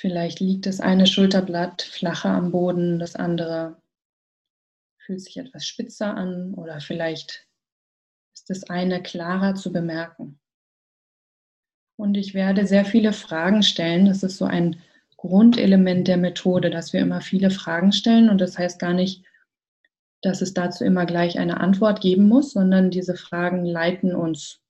[0.00, 3.82] Vielleicht liegt das eine Schulterblatt flacher am Boden, das andere
[4.96, 7.48] fühlt sich etwas spitzer an oder vielleicht
[8.32, 10.38] ist das eine klarer zu bemerken.
[11.96, 14.06] Und ich werde sehr viele Fragen stellen.
[14.06, 14.80] Das ist so ein
[15.16, 19.24] Grundelement der Methode, dass wir immer viele Fragen stellen und das heißt gar nicht,
[20.22, 24.60] dass es dazu immer gleich eine Antwort geben muss, sondern diese Fragen leiten uns,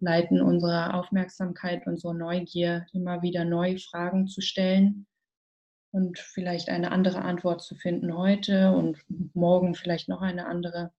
[0.00, 5.06] leiten unsere Aufmerksamkeit, unsere Neugier, immer wieder neue Fragen zu stellen
[5.92, 8.98] und vielleicht eine andere Antwort zu finden heute und
[9.34, 10.92] morgen vielleicht noch eine andere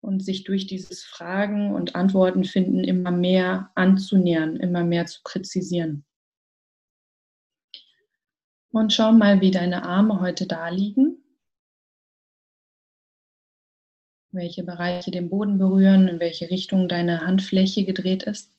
[0.00, 6.04] und sich durch dieses Fragen und Antworten finden immer mehr anzunähern, immer mehr zu präzisieren.
[8.70, 11.23] Und schau mal, wie deine Arme heute da liegen.
[14.34, 18.52] Welche Bereiche den Boden berühren, in welche Richtung deine Handfläche gedreht ist.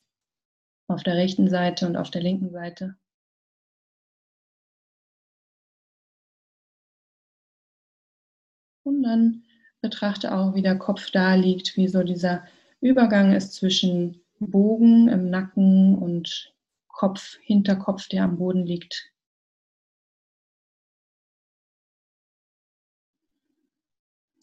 [0.88, 2.96] Auf der rechten Seite und auf der linken Seite.
[8.84, 9.44] Und dann
[9.82, 12.46] betrachte auch, wie der Kopf da liegt, wie so dieser
[12.80, 16.54] Übergang ist zwischen Bogen im Nacken und
[16.88, 19.12] Kopf, Hinterkopf, der am Boden liegt.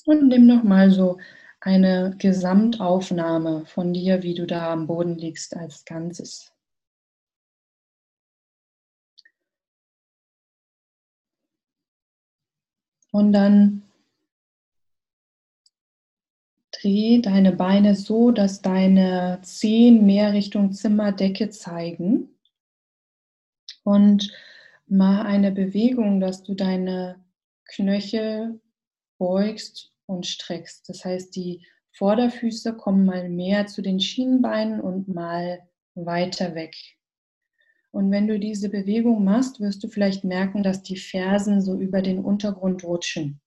[0.05, 1.17] Und nimm nochmal so
[1.61, 6.53] eine Gesamtaufnahme von dir, wie du da am Boden liegst als Ganzes.
[13.11, 13.83] Und dann
[16.71, 22.29] dreh deine Beine so, dass deine Zehen mehr Richtung Zimmerdecke zeigen.
[23.83, 24.33] Und
[24.87, 27.23] mach eine Bewegung, dass du deine
[27.65, 28.59] Knöchel
[29.17, 30.87] beugst und streckst.
[30.89, 36.75] Das heißt, die Vorderfüße kommen mal mehr zu den Schienenbeinen und mal weiter weg.
[37.91, 42.01] Und wenn du diese Bewegung machst, wirst du vielleicht merken, dass die Fersen so über
[42.01, 43.39] den Untergrund rutschen.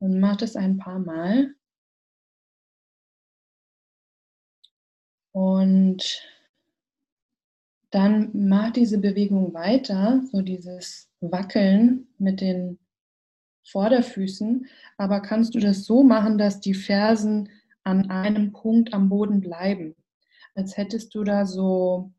[0.00, 1.54] Und mach das ein paar Mal.
[5.30, 6.28] Und
[7.90, 12.80] dann mach diese Bewegung weiter, so dieses Wackeln mit den
[13.72, 17.48] Vorderfüßen, aber kannst du das so machen, dass die Fersen
[17.84, 19.96] an einem Punkt am Boden bleiben,
[20.54, 22.12] als hättest du da so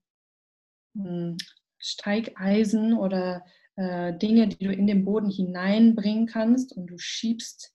[0.96, 1.38] hm,
[1.78, 7.74] Steigeisen oder äh, Dinge, die du in den Boden hineinbringen kannst und du schiebst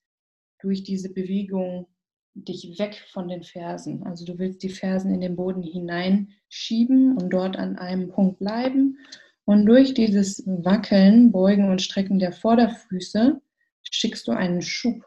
[0.61, 1.87] durch diese Bewegung
[2.35, 4.05] dich weg von den Fersen.
[4.05, 8.99] Also du willst die Fersen in den Boden hineinschieben und dort an einem Punkt bleiben.
[9.45, 13.41] Und durch dieses Wackeln, Beugen und Strecken der Vorderfüße
[13.91, 15.05] schickst du einen Schub.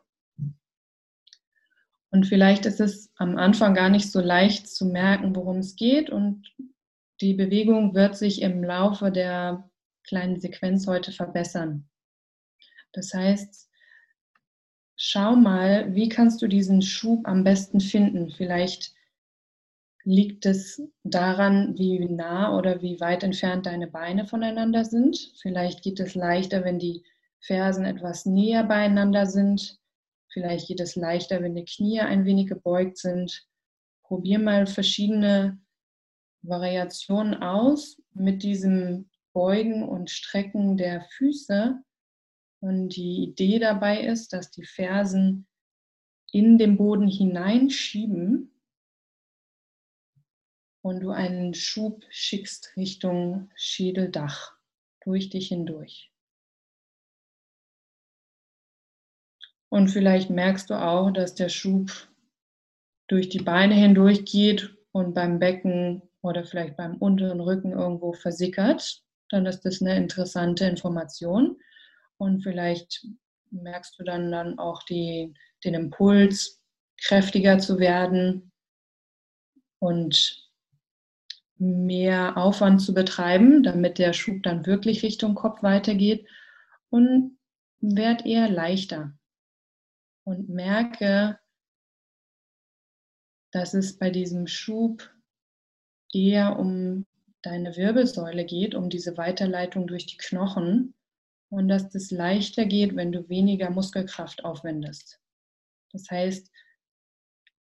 [2.11, 6.09] Und vielleicht ist es am Anfang gar nicht so leicht zu merken, worum es geht.
[6.09, 6.53] Und
[7.21, 9.69] die Bewegung wird sich im Laufe der
[10.03, 11.89] kleinen Sequenz heute verbessern.
[12.91, 13.69] Das heißt,
[14.97, 18.29] schau mal, wie kannst du diesen Schub am besten finden?
[18.31, 18.93] Vielleicht
[20.03, 25.33] liegt es daran, wie nah oder wie weit entfernt deine Beine voneinander sind.
[25.41, 27.05] Vielleicht geht es leichter, wenn die
[27.41, 29.79] Fersen etwas näher beieinander sind.
[30.29, 33.47] Vielleicht geht es leichter, wenn die Knie ein wenig gebeugt sind.
[34.03, 35.59] Probier mal verschiedene
[36.41, 41.81] Variationen aus mit diesem Beugen und Strecken der Füße
[42.59, 45.47] und die Idee dabei ist, dass die Fersen
[46.31, 48.51] in den Boden hineinschieben
[50.81, 54.57] und du einen Schub schickst Richtung Schädeldach
[55.03, 56.10] durch dich hindurch.
[59.71, 61.91] Und vielleicht merkst du auch, dass der Schub
[63.07, 69.01] durch die Beine hindurch geht und beim Becken oder vielleicht beim unteren Rücken irgendwo versickert.
[69.29, 71.57] Dann ist das eine interessante Information.
[72.17, 73.07] Und vielleicht
[73.49, 76.61] merkst du dann, dann auch die, den Impuls,
[77.01, 78.51] kräftiger zu werden
[79.79, 80.51] und
[81.55, 86.27] mehr Aufwand zu betreiben, damit der Schub dann wirklich Richtung Kopf weitergeht
[86.89, 87.37] und
[87.79, 89.13] werd eher leichter
[90.31, 91.37] und merke,
[93.51, 95.13] dass es bei diesem Schub
[96.13, 97.05] eher um
[97.41, 100.93] deine Wirbelsäule geht, um diese Weiterleitung durch die Knochen
[101.49, 105.19] und dass das leichter geht, wenn du weniger Muskelkraft aufwendest.
[105.91, 106.49] Das heißt,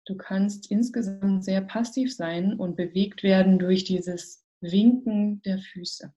[0.04, 6.12] du kannst insgesamt sehr passiv sein und bewegt werden durch dieses Winken der Füße.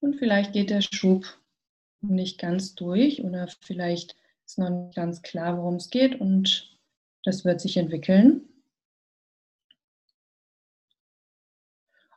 [0.00, 1.39] Und vielleicht geht der Schub
[2.02, 6.76] nicht ganz durch oder vielleicht ist noch nicht ganz klar, worum es geht und
[7.24, 8.48] das wird sich entwickeln.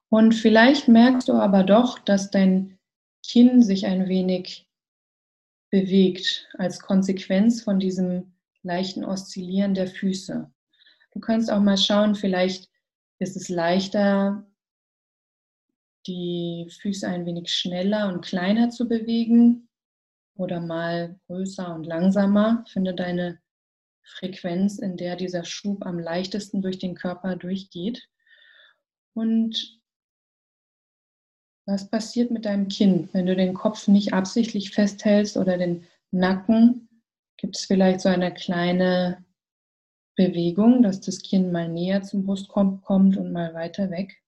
[0.09, 2.77] Und vielleicht merkst du aber doch, dass dein
[3.27, 4.69] Kinn sich ein wenig
[5.71, 10.51] bewegt als Konsequenz von diesem leichten Oszillieren der Füße.
[11.13, 12.69] Du kannst auch mal schauen, vielleicht
[13.19, 14.45] ist es leichter,
[16.05, 19.67] die Füße ein wenig schneller und kleiner zu bewegen
[20.36, 22.63] oder mal größer und langsamer.
[22.67, 23.39] Finde deine
[24.03, 28.07] Frequenz, in der dieser Schub am leichtesten durch den Körper durchgeht.
[29.13, 29.79] Und
[31.65, 36.89] was passiert mit deinem Kinn, wenn du den Kopf nicht absichtlich festhältst oder den Nacken?
[37.38, 39.23] Gibt es vielleicht so eine kleine
[40.15, 44.21] Bewegung, dass das Kinn mal näher zum Brustkorb kommt und mal weiter weg?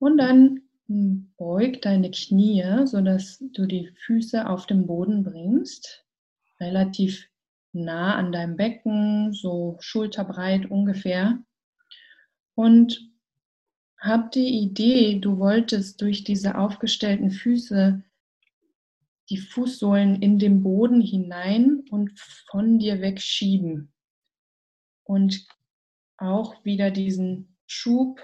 [0.00, 6.06] Und dann beug deine Knie, sodass du die Füße auf den Boden bringst,
[6.60, 7.28] relativ
[7.72, 11.38] nah an deinem Becken, so schulterbreit ungefähr.
[12.54, 13.12] Und
[13.98, 18.02] hab die Idee, du wolltest durch diese aufgestellten Füße
[19.28, 22.18] die Fußsohlen in den Boden hinein und
[22.50, 23.92] von dir wegschieben.
[25.04, 25.46] Und
[26.16, 28.20] auch wieder diesen Schub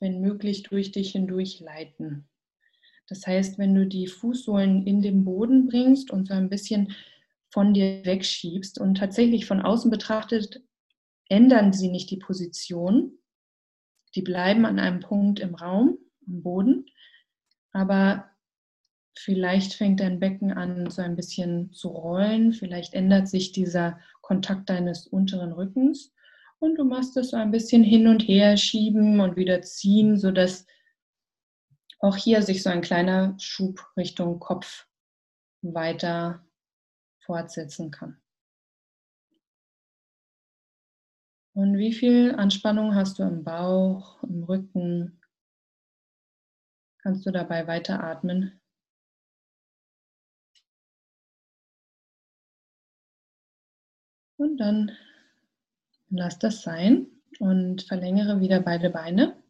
[0.00, 2.28] wenn möglich, durch dich hindurch leiten.
[3.08, 6.94] Das heißt, wenn du die Fußsohlen in den Boden bringst und so ein bisschen
[7.50, 10.62] von dir wegschiebst und tatsächlich von außen betrachtet,
[11.28, 13.18] ändern sie nicht die Position.
[14.14, 16.86] Die bleiben an einem Punkt im Raum, am Boden.
[17.72, 18.30] Aber
[19.18, 22.52] vielleicht fängt dein Becken an, so ein bisschen zu rollen.
[22.52, 26.12] Vielleicht ändert sich dieser Kontakt deines unteren Rückens.
[26.60, 30.66] Und du machst es so ein bisschen hin und her schieben und wieder ziehen, sodass
[31.98, 34.86] auch hier sich so ein kleiner Schub Richtung Kopf
[35.62, 36.46] weiter
[37.24, 38.20] fortsetzen kann.
[41.54, 45.20] Und wie viel Anspannung hast du im Bauch, im Rücken?
[47.02, 48.60] Kannst du dabei weiter atmen?
[54.36, 54.96] Und dann
[56.10, 57.06] Lass das sein
[57.38, 59.40] und verlängere wieder beide Beine.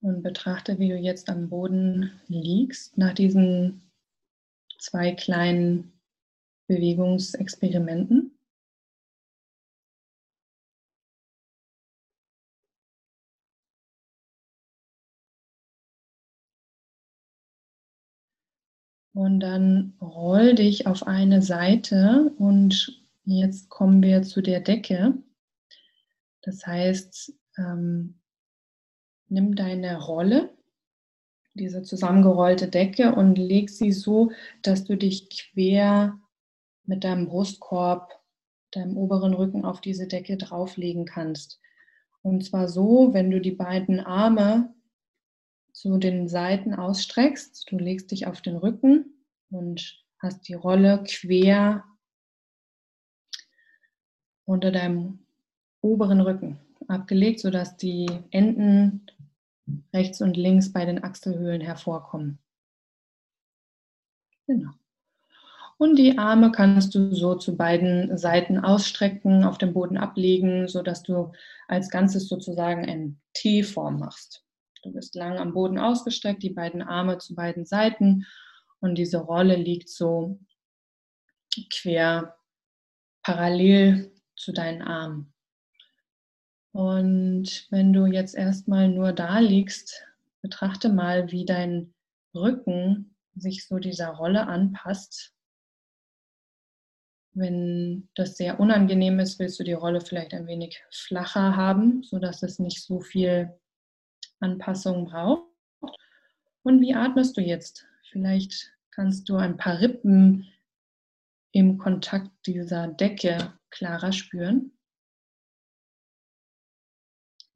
[0.00, 3.90] Und betrachte, wie du jetzt am Boden liegst nach diesen
[4.78, 6.00] zwei kleinen
[6.66, 8.35] Bewegungsexperimenten.
[19.16, 25.14] Und dann roll dich auf eine Seite und jetzt kommen wir zu der Decke.
[26.42, 28.20] Das heißt, ähm,
[29.28, 30.54] nimm deine Rolle,
[31.54, 36.20] diese zusammengerollte Decke und leg sie so, dass du dich quer
[36.84, 38.20] mit deinem Brustkorb,
[38.70, 41.58] deinem oberen Rücken auf diese Decke drauflegen kannst.
[42.20, 44.74] Und zwar so, wenn du die beiden Arme
[45.76, 47.70] zu den Seiten ausstreckst.
[47.70, 51.84] Du legst dich auf den Rücken und hast die Rolle quer
[54.46, 55.26] unter deinem
[55.82, 56.58] oberen Rücken
[56.88, 59.06] abgelegt, sodass die Enden
[59.92, 62.38] rechts und links bei den Achselhöhlen hervorkommen.
[64.46, 64.70] Genau.
[65.76, 71.02] Und die Arme kannst du so zu beiden Seiten ausstrecken, auf dem Boden ablegen, sodass
[71.02, 71.32] du
[71.68, 74.45] als Ganzes sozusagen eine T-Form machst.
[74.86, 78.24] Du bist lang am Boden ausgestreckt, die beiden Arme zu beiden Seiten
[78.78, 80.38] und diese Rolle liegt so
[81.72, 82.36] quer
[83.24, 85.34] parallel zu deinen Armen.
[86.70, 90.06] Und wenn du jetzt erstmal nur da liegst,
[90.40, 91.92] betrachte mal, wie dein
[92.32, 95.34] Rücken sich so dieser Rolle anpasst.
[97.32, 102.44] Wenn das sehr unangenehm ist, willst du die Rolle vielleicht ein wenig flacher haben, sodass
[102.44, 103.58] es nicht so viel
[104.40, 105.50] Anpassung braucht.
[106.62, 107.86] Und wie atmest du jetzt?
[108.10, 110.52] Vielleicht kannst du ein paar Rippen
[111.52, 114.72] im Kontakt dieser Decke klarer spüren.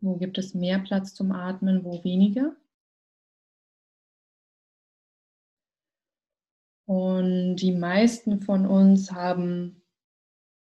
[0.01, 2.57] Wo gibt es mehr Platz zum Atmen, wo weniger?
[6.87, 9.83] Und die meisten von uns haben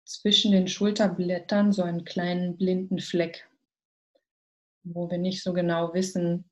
[0.03, 3.50] zwischen den Schulterblättern so einen kleinen blinden Fleck
[4.83, 6.49] wo wir nicht so genau wissen,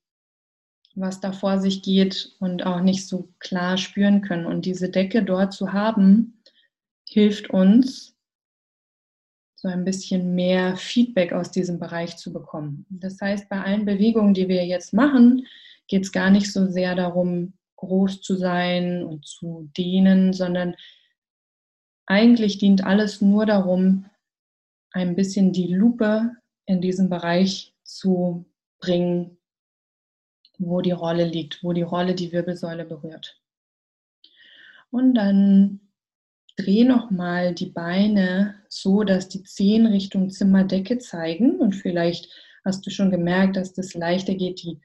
[0.95, 4.45] was da vor sich geht und auch nicht so klar spüren können.
[4.45, 6.41] Und diese Decke dort zu haben,
[7.07, 8.15] hilft uns,
[9.55, 12.86] so ein bisschen mehr Feedback aus diesem Bereich zu bekommen.
[12.89, 15.45] Das heißt, bei allen Bewegungen, die wir jetzt machen,
[15.88, 20.75] geht es gar nicht so sehr darum, groß zu sein und zu dehnen, sondern
[22.05, 24.05] eigentlich dient alles nur darum,
[24.91, 26.32] ein bisschen die Lupe
[26.65, 28.46] in diesem Bereich zu
[28.80, 29.38] bringen,
[30.58, 33.42] wo die Rolle liegt, wo die Rolle die Wirbelsäule berührt.
[34.92, 35.80] Und dann
[36.58, 41.60] dreh nochmal die Beine so, dass die Zehen Richtung Zimmerdecke zeigen.
[41.60, 42.30] Und vielleicht
[42.66, 44.80] hast du schon gemerkt, dass das leichter geht, die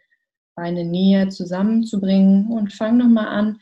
[0.55, 2.53] Beine näher zusammenzubringen.
[2.53, 3.61] Und fang nochmal an,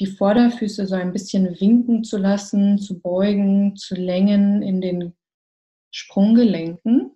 [0.00, 5.14] die Vorderfüße so ein bisschen winken zu lassen, zu beugen, zu längen in den
[5.92, 7.13] Sprunggelenken.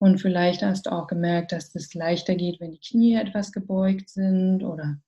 [0.00, 4.08] Und vielleicht hast du auch gemerkt, dass es leichter geht, wenn die Knie etwas gebeugt
[4.08, 5.00] sind oder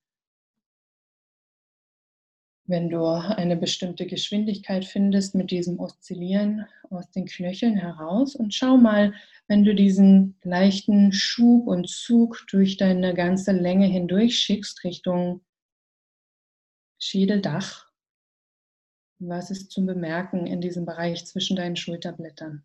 [2.70, 8.76] wenn du eine bestimmte Geschwindigkeit findest mit diesem Oszillieren aus den Knöcheln heraus und schau
[8.76, 9.12] mal,
[9.48, 15.40] wenn du diesen leichten Schub und Zug durch deine ganze Länge hindurch schickst Richtung
[16.98, 17.90] Schädeldach,
[19.18, 22.64] was ist zu bemerken in diesem Bereich zwischen deinen Schulterblättern?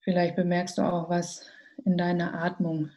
[0.00, 1.46] Vielleicht bemerkst du auch was
[1.84, 2.90] in deiner Atmung.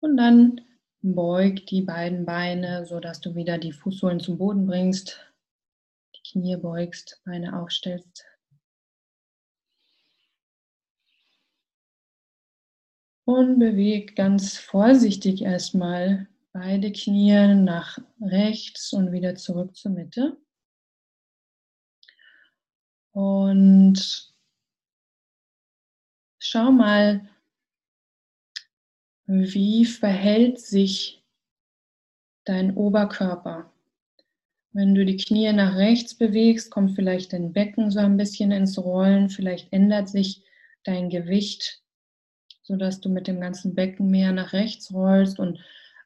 [0.00, 0.60] Und dann
[1.02, 5.20] beug die beiden Beine, sodass du wieder die Fußsohlen zum Boden bringst,
[6.14, 8.24] die Knie beugst, Beine aufstellst.
[13.24, 20.36] Und beweg ganz vorsichtig erstmal beide Knie nach rechts und wieder zurück zur Mitte.
[23.12, 24.32] Und
[26.38, 27.28] schau mal,
[29.26, 31.22] wie verhält sich
[32.44, 33.72] dein Oberkörper?
[34.72, 38.78] Wenn du die Knie nach rechts bewegst, kommt vielleicht dein Becken so ein bisschen ins
[38.78, 40.44] Rollen, vielleicht ändert sich
[40.84, 41.82] dein Gewicht,
[42.62, 45.58] sodass du mit dem ganzen Becken mehr nach rechts rollst und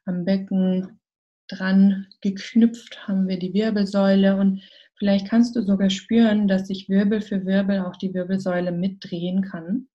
[0.05, 0.99] am Becken
[1.47, 4.63] dran geknüpft haben wir die Wirbelsäule und
[4.97, 9.87] vielleicht kannst du sogar spüren, dass sich Wirbel für Wirbel auch die Wirbelsäule mitdrehen kann.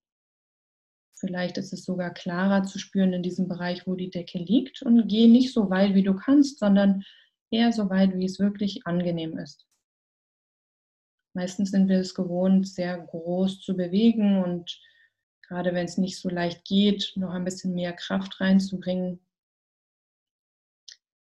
[1.19, 5.07] Vielleicht ist es sogar klarer zu spüren in diesem Bereich, wo die Decke liegt und
[5.09, 7.05] geh nicht so weit, wie du kannst, sondern
[7.51, 9.67] eher so weit, wie es wirklich angenehm ist.
[11.35, 14.81] Meistens sind wir es gewohnt, sehr groß zu bewegen und
[15.43, 19.21] gerade wenn es nicht so leicht geht, noch ein bisschen mehr Kraft reinzubringen,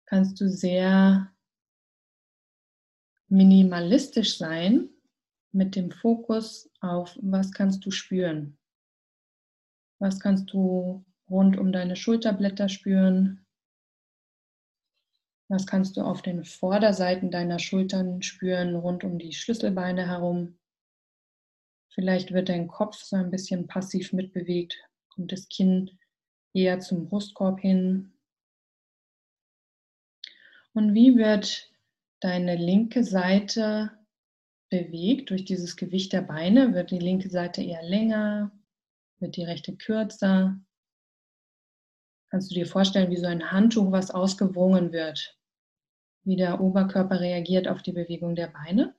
[0.06, 1.32] kannst du sehr
[3.30, 4.90] minimalistisch sein
[5.52, 8.58] mit dem Fokus auf, was kannst du spüren.
[9.98, 13.46] Was kannst du rund um deine Schulterblätter spüren?
[15.48, 20.58] Was kannst du auf den Vorderseiten deiner Schultern spüren, rund um die Schlüsselbeine herum?
[21.92, 24.76] Vielleicht wird dein Kopf so ein bisschen passiv mitbewegt,
[25.08, 25.98] kommt das Kinn
[26.52, 28.12] eher zum Brustkorb hin.
[30.72, 31.69] Und wie wird
[32.20, 33.90] deine linke Seite
[34.68, 36.74] bewegt durch dieses Gewicht der Beine?
[36.74, 38.52] Wird die linke Seite eher länger,
[39.18, 40.60] wird die rechte kürzer.
[42.30, 45.36] Kannst du dir vorstellen, wie so ein Handtuch, was ausgewrungen wird,
[46.24, 48.94] wie der Oberkörper reagiert auf die Bewegung der Beine?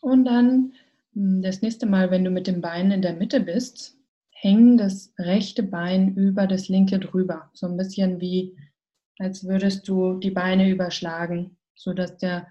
[0.00, 0.74] Und dann
[1.14, 3.96] hm, das nächste Mal, wenn du mit dem Bein in der Mitte bist,
[4.42, 7.48] häng das rechte Bein über das linke drüber.
[7.54, 8.56] So ein bisschen wie,
[9.20, 12.48] als würdest du die Beine überschlagen, sodass der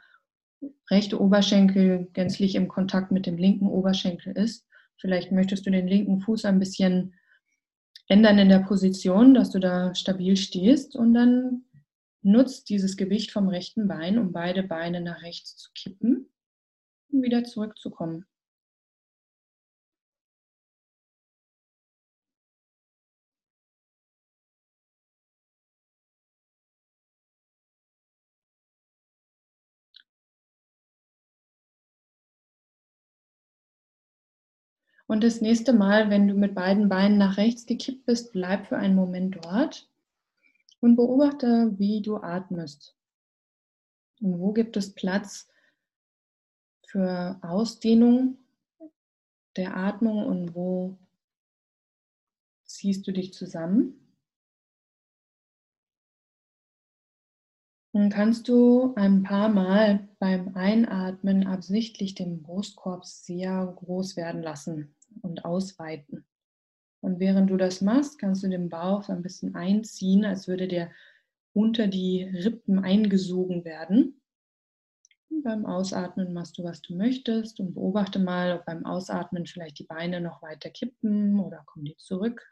[0.89, 4.65] rechte Oberschenkel gänzlich im Kontakt mit dem linken Oberschenkel ist.
[5.01, 7.13] Vielleicht möchtest du den linken Fuß ein bisschen
[8.07, 11.65] ändern in der Position, dass du da stabil stehst und dann
[12.21, 16.29] nutzt dieses Gewicht vom rechten Bein, um beide Beine nach rechts zu kippen
[17.11, 18.25] und wieder zurückzukommen.
[35.11, 38.77] Und das nächste Mal, wenn du mit beiden Beinen nach rechts gekippt bist, bleib für
[38.77, 39.89] einen Moment dort
[40.79, 42.95] und beobachte, wie du atmest.
[44.21, 45.49] Und wo gibt es Platz
[46.87, 48.37] für Ausdehnung
[49.57, 50.97] der Atmung und wo
[52.63, 54.15] ziehst du dich zusammen?
[57.91, 64.95] Dann kannst du ein paar Mal beim Einatmen absichtlich den Brustkorb sehr groß werden lassen
[65.21, 66.25] und ausweiten.
[67.01, 70.91] Und während du das machst, kannst du den Bauch ein bisschen einziehen, als würde der
[71.53, 74.21] unter die Rippen eingesogen werden.
[75.29, 79.79] Und beim Ausatmen machst du, was du möchtest und beobachte mal, ob beim Ausatmen vielleicht
[79.79, 82.45] die Beine noch weiter kippen oder kommen die zurück.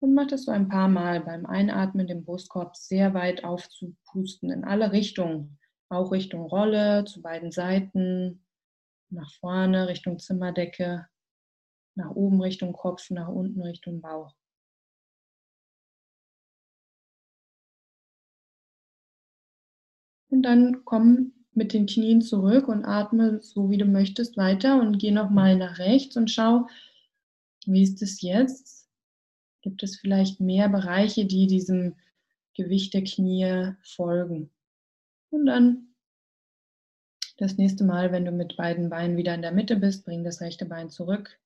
[0.00, 4.64] Und mach das so ein paar Mal beim Einatmen, den Brustkorb sehr weit aufzupusten in
[4.64, 5.58] alle Richtungen.
[5.88, 8.44] Auch Richtung Rolle, zu beiden Seiten,
[9.08, 11.06] nach vorne, Richtung Zimmerdecke
[11.96, 14.34] nach oben Richtung Kopf, nach unten Richtung Bauch.
[20.28, 24.98] Und dann komm mit den Knien zurück und atme so wie du möchtest weiter und
[24.98, 26.68] geh nochmal nach rechts und schau,
[27.64, 28.90] wie ist es jetzt?
[29.62, 31.96] Gibt es vielleicht mehr Bereiche, die diesem
[32.54, 34.50] Gewicht der Knie folgen?
[35.30, 35.94] Und dann
[37.38, 40.40] das nächste Mal, wenn du mit beiden Beinen wieder in der Mitte bist, bring das
[40.42, 41.38] rechte Bein zurück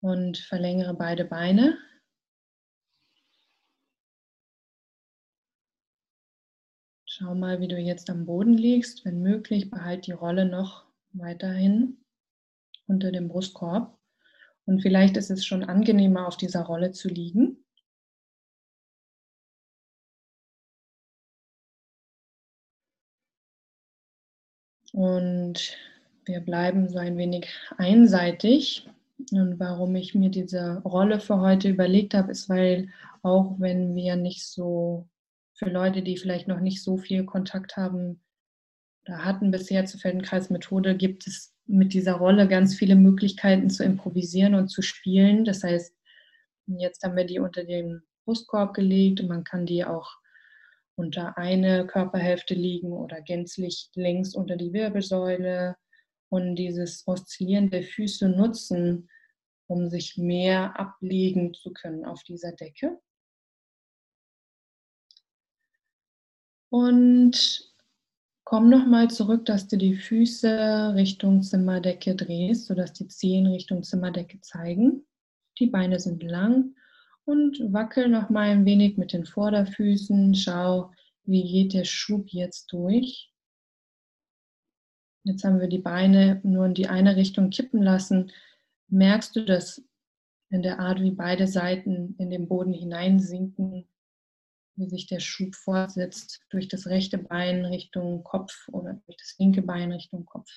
[0.00, 1.78] und verlängere beide Beine.
[7.06, 9.04] Schau mal, wie du jetzt am Boden liegst.
[9.04, 12.04] Wenn möglich, behalte die Rolle noch weiterhin
[12.86, 13.98] unter dem Brustkorb.
[14.66, 17.64] Und vielleicht ist es schon angenehmer, auf dieser Rolle zu liegen.
[24.92, 25.76] Und
[26.24, 28.88] wir bleiben so ein wenig einseitig.
[29.32, 32.88] Und warum ich mir diese Rolle für heute überlegt habe, ist, weil
[33.22, 35.08] auch wenn wir nicht so
[35.54, 38.22] für Leute, die vielleicht noch nicht so viel Kontakt haben
[39.06, 44.54] oder hatten bisher zur Feldenkreismethode, gibt es mit dieser Rolle ganz viele Möglichkeiten zu improvisieren
[44.54, 45.44] und zu spielen.
[45.44, 45.94] Das heißt,
[46.66, 50.16] jetzt haben wir die unter den Brustkorb gelegt und man kann die auch
[50.94, 55.76] unter eine Körperhälfte liegen oder gänzlich längs unter die Wirbelsäule
[56.28, 59.08] und dieses Oszillieren der Füße nutzen,
[59.66, 62.98] um sich mehr ablegen zu können auf dieser Decke.
[66.70, 67.72] Und
[68.44, 74.40] komm nochmal zurück, dass du die Füße Richtung Zimmerdecke drehst, sodass die Zehen Richtung Zimmerdecke
[74.40, 75.06] zeigen.
[75.58, 76.74] Die Beine sind lang
[77.24, 80.34] und wackel nochmal ein wenig mit den Vorderfüßen.
[80.34, 80.92] Schau,
[81.24, 83.30] wie geht der Schub jetzt durch.
[85.28, 88.32] Jetzt haben wir die Beine nur in die eine Richtung kippen lassen.
[88.88, 89.84] Merkst du das
[90.48, 93.86] in der Art, wie beide Seiten in den Boden hineinsinken,
[94.76, 99.60] wie sich der Schub fortsetzt durch das rechte Bein Richtung Kopf oder durch das linke
[99.60, 100.48] Bein Richtung Kopf.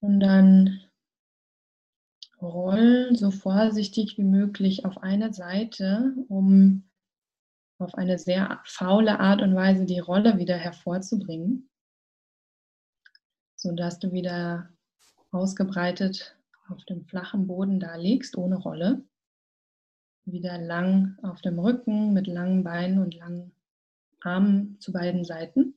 [0.00, 0.80] Und dann
[2.42, 6.87] roll so vorsichtig wie möglich auf eine Seite, um
[7.78, 11.70] auf eine sehr faule Art und Weise die Rolle wieder hervorzubringen,
[13.56, 14.70] sodass du wieder
[15.30, 16.36] ausgebreitet
[16.68, 19.04] auf dem flachen Boden da liegst, ohne Rolle.
[20.24, 23.52] Wieder lang auf dem Rücken mit langen Beinen und langen
[24.20, 25.74] Armen zu beiden Seiten.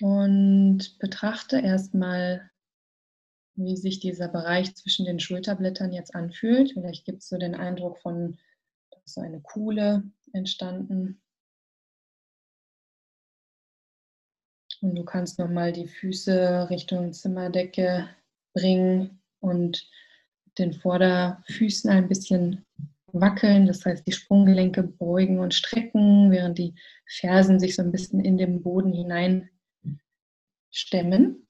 [0.00, 2.50] Und betrachte erstmal,
[3.56, 6.72] wie sich dieser Bereich zwischen den Schulterblättern jetzt anfühlt.
[6.72, 8.38] Vielleicht gibt es so den Eindruck von
[9.04, 10.02] so eine Kuhle
[10.32, 11.20] entstanden.
[14.80, 18.08] Und du kannst nochmal die Füße Richtung Zimmerdecke
[18.52, 19.88] bringen und
[20.58, 22.64] den Vorderfüßen ein bisschen
[23.06, 26.74] wackeln, das heißt die Sprunggelenke beugen und strecken, während die
[27.06, 29.48] Fersen sich so ein bisschen in den Boden hinein
[30.70, 31.46] stemmen.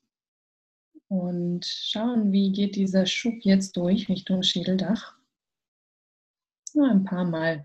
[1.09, 5.14] Und schauen, wie geht dieser Schub jetzt durch Richtung Schädeldach.
[6.75, 7.65] Nur ein paar Mal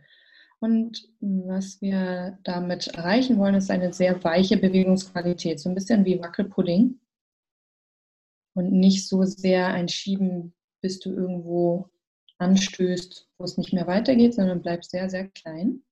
[0.60, 6.20] und was wir damit erreichen wollen, ist eine sehr weiche Bewegungsqualität, so ein bisschen wie
[6.20, 7.00] Wackelpudding.
[8.56, 11.90] Und nicht so sehr ein Schieben, bis du irgendwo
[12.40, 15.84] anstößt, wo es nicht mehr weitergeht, sondern bleib sehr, sehr klein.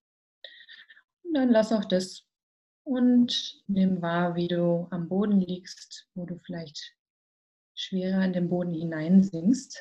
[1.23, 2.25] Und dann lass auch das
[2.83, 6.93] und nimm wahr, wie du am Boden liegst, wo du vielleicht
[7.73, 9.77] schwerer in den Boden hineinsinkst.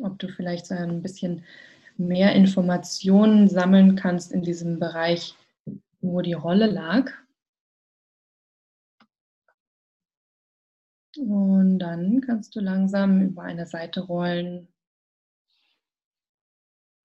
[0.00, 1.44] Ob du vielleicht so ein bisschen
[1.96, 5.34] mehr Informationen sammeln kannst in diesem Bereich,
[6.00, 7.10] wo die Rolle lag.
[11.16, 14.68] Und dann kannst du langsam über eine Seite rollen,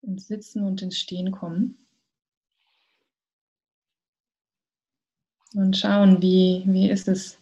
[0.01, 1.77] ins Sitzen und ins Stehen kommen.
[5.55, 7.39] Und schauen, wie, wie ist es,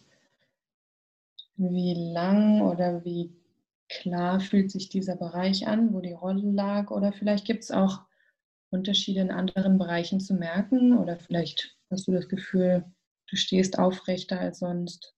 [1.56, 3.32] wie lang oder wie
[4.00, 6.90] klar fühlt sich dieser Bereich an, wo die Rolle lag.
[6.90, 8.00] Oder vielleicht gibt es auch
[8.70, 10.96] Unterschiede in anderen Bereichen zu merken.
[10.96, 12.84] Oder vielleicht hast du das Gefühl,
[13.28, 15.14] du stehst aufrechter als sonst.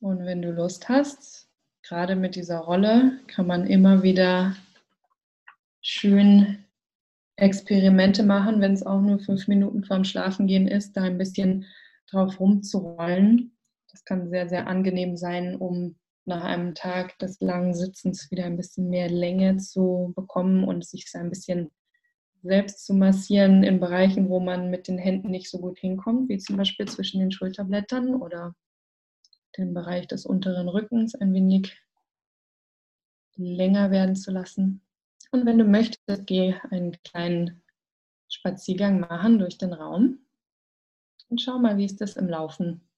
[0.00, 1.48] Und wenn du Lust hast,
[1.82, 4.56] gerade mit dieser Rolle, kann man immer wieder
[5.82, 6.64] schön
[7.36, 11.66] Experimente machen, wenn es auch nur fünf Minuten vorm Schlafengehen ist, da ein bisschen
[12.06, 13.52] drauf rumzurollen
[13.92, 18.56] das kann sehr, sehr angenehm sein, um nach einem Tag des langen Sitzens wieder ein
[18.56, 21.70] bisschen mehr Länge zu bekommen und sich ein bisschen
[22.42, 26.38] selbst zu massieren in Bereichen, wo man mit den Händen nicht so gut hinkommt, wie
[26.38, 28.54] zum Beispiel zwischen den Schulterblättern oder
[29.58, 31.76] den Bereich des unteren Rückens ein wenig
[33.36, 34.82] länger werden zu lassen.
[35.32, 37.62] Und wenn du möchtest, geh einen kleinen
[38.28, 40.26] Spaziergang machen durch den Raum
[41.28, 42.89] und schau mal, wie ist das im Laufen.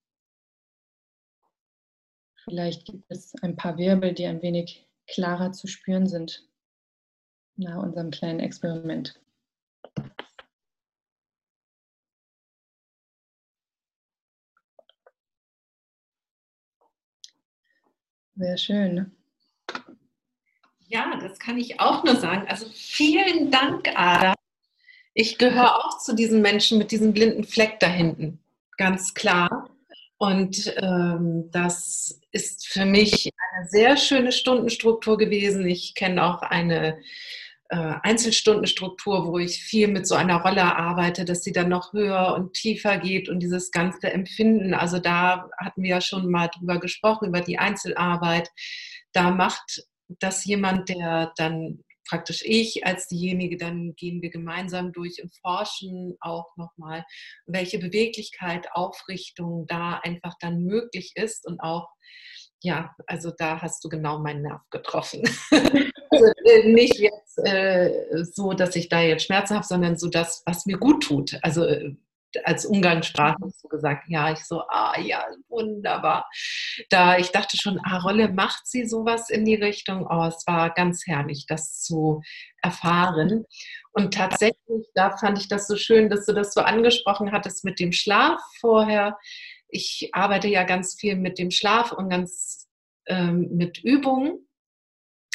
[2.45, 6.49] Vielleicht gibt es ein paar Wirbel, die ein wenig klarer zu spüren sind
[7.57, 9.21] nach unserem kleinen Experiment.
[18.35, 19.13] Sehr schön.
[20.89, 22.47] Ja, das kann ich auch nur sagen.
[22.49, 24.35] Also vielen Dank, Ada.
[25.15, 28.41] Ich gehöre auch zu diesen Menschen mit diesem blinden Fleck da hinten,
[28.79, 29.72] ganz klar.
[30.23, 35.67] Und ähm, das ist für mich eine sehr schöne Stundenstruktur gewesen.
[35.67, 37.01] Ich kenne auch eine
[37.71, 42.37] äh, Einzelstundenstruktur, wo ich viel mit so einer Rolle arbeite, dass sie dann noch höher
[42.37, 44.75] und tiefer geht und dieses ganze Empfinden.
[44.75, 48.49] Also da hatten wir ja schon mal drüber gesprochen, über die Einzelarbeit.
[49.13, 49.83] Da macht
[50.21, 56.17] das jemand, der dann praktisch ich als diejenige, dann gehen wir gemeinsam durch und forschen
[56.21, 57.05] auch nochmal,
[57.47, 61.89] welche Beweglichkeit, Aufrichtung da einfach dann möglich ist und auch
[62.65, 65.23] ja, also da hast du genau meinen Nerv getroffen.
[65.51, 70.43] also, äh, nicht jetzt äh, so, dass ich da jetzt Schmerzen habe, sondern so das,
[70.47, 71.39] was mir gut tut.
[71.43, 71.97] Also äh,
[72.45, 76.29] als Umgangssprache du gesagt, ja, ich so, ah ja, wunderbar.
[76.91, 80.07] Da ich dachte schon, ah, Rolle macht sie sowas in die Richtung.
[80.09, 82.23] Oh, es war ganz herrlich, das zu
[82.63, 83.45] erfahren.
[83.93, 87.79] Und tatsächlich, da fand ich das so schön, dass du das so angesprochen hattest mit
[87.81, 89.19] dem Schlaf vorher
[89.73, 92.69] ich arbeite ja ganz viel mit dem Schlaf und ganz
[93.07, 94.47] ähm, mit Übungen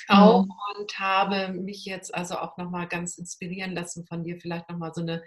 [0.08, 0.52] auch mhm.
[0.78, 5.02] und habe mich jetzt also auch nochmal ganz inspirieren lassen von dir, vielleicht nochmal so
[5.02, 5.24] eine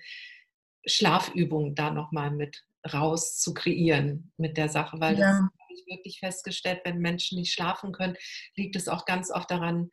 [0.87, 5.29] Schlafübung da nochmal mit raus zu kreieren mit der Sache, weil ja.
[5.29, 8.17] das habe ich wirklich festgestellt, wenn Menschen nicht schlafen können,
[8.57, 9.91] liegt es auch ganz oft daran,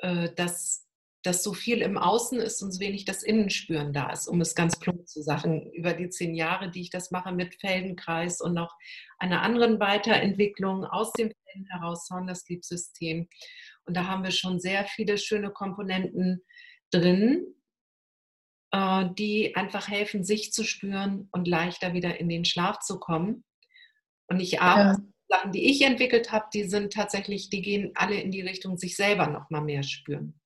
[0.00, 0.88] äh, dass
[1.22, 4.54] dass so viel im Außen ist und so wenig das Innenspüren da ist, um es
[4.54, 5.70] ganz plump zu sagen.
[5.72, 8.74] Über die zehn Jahre, die ich das mache mit Feldenkreis und noch
[9.18, 13.28] einer anderen Weiterentwicklung aus dem Felden heraus, Sound Sleep System.
[13.84, 16.42] Und da haben wir schon sehr viele schöne Komponenten
[16.90, 17.44] drin,
[18.74, 23.44] die einfach helfen, sich zu spüren und leichter wieder in den Schlaf zu kommen.
[24.28, 25.08] Und ich arbeite, ja.
[25.28, 28.96] Sachen, die ich entwickelt habe, die sind tatsächlich, die gehen alle in die Richtung, sich
[28.96, 30.40] selber noch mal mehr spüren.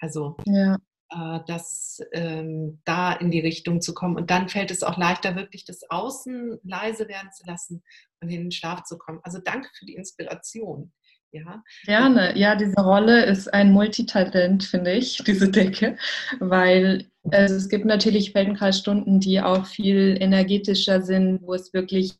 [0.00, 0.76] Also ja.
[1.10, 4.16] äh, das ähm, da in die Richtung zu kommen.
[4.16, 7.82] Und dann fällt es auch leichter, wirklich das Außen leise werden zu lassen
[8.20, 9.20] und in den Schlaf zu kommen.
[9.22, 10.92] Also danke für die Inspiration.
[11.32, 11.64] Ja.
[11.84, 12.36] Gerne.
[12.38, 15.96] Ja, diese Rolle ist ein Multitalent, finde ich, diese Decke,
[16.40, 22.18] weil also es gibt natürlich Feldenkreisstunden, die auch viel energetischer sind, wo es wirklich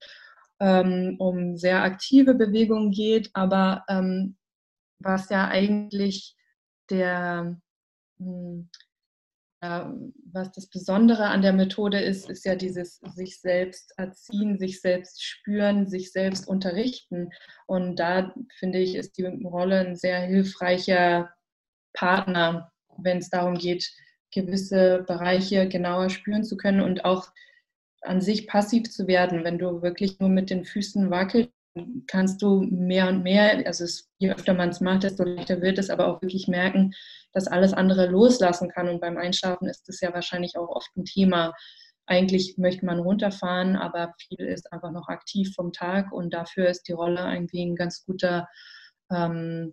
[0.60, 4.36] ähm, um sehr aktive Bewegungen geht, aber ähm,
[5.00, 6.36] was ja eigentlich
[6.88, 7.60] der
[8.18, 8.70] hm,
[9.62, 15.22] was das Besondere an der Methode ist, ist ja dieses sich selbst erziehen, sich selbst
[15.22, 17.30] spüren, sich selbst unterrichten.
[17.66, 21.32] Und da finde ich, ist die Rolle ein sehr hilfreicher
[21.92, 23.92] Partner, wenn es darum geht,
[24.32, 27.28] gewisse Bereiche genauer spüren zu können und auch
[28.00, 29.44] an sich passiv zu werden.
[29.44, 31.52] Wenn du wirklich nur mit den Füßen wackelst,
[32.06, 35.78] kannst du mehr und mehr, also es, je öfter man es macht, desto leichter wird
[35.78, 36.92] es, aber auch wirklich merken,
[37.32, 38.88] dass alles andere loslassen kann.
[38.88, 41.54] Und beim Einschlafen ist das ja wahrscheinlich auch oft ein Thema.
[42.06, 46.88] Eigentlich möchte man runterfahren, aber viel ist einfach noch aktiv vom Tag und dafür ist
[46.88, 48.48] die Rolle irgendwie ein ganz guter,
[49.10, 49.72] ähm,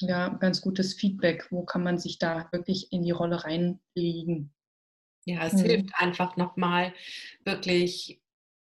[0.00, 1.48] ja, ganz gutes Feedback.
[1.50, 4.52] Wo kann man sich da wirklich in die Rolle reinlegen?
[5.24, 5.60] Ja, es mhm.
[5.60, 6.92] hilft einfach nochmal
[7.44, 8.20] wirklich,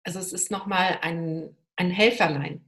[0.05, 2.65] also es ist nochmal ein, ein Helferlein.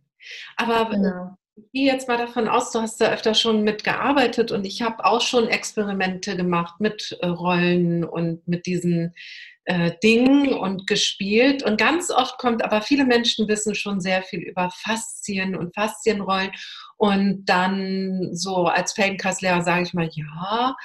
[0.57, 4.67] Aber genau ich gehe jetzt mal davon aus, du hast da öfter schon mitgearbeitet und
[4.67, 9.15] ich habe auch schon Experimente gemacht mit äh, Rollen und mit diesen
[9.65, 11.63] äh, Dingen und gespielt.
[11.63, 16.53] Und ganz oft kommt, aber viele Menschen wissen schon sehr viel über Faszien und Faszienrollen.
[16.99, 20.77] Und dann so als Feldenkreislehrer sage ich mal, ja,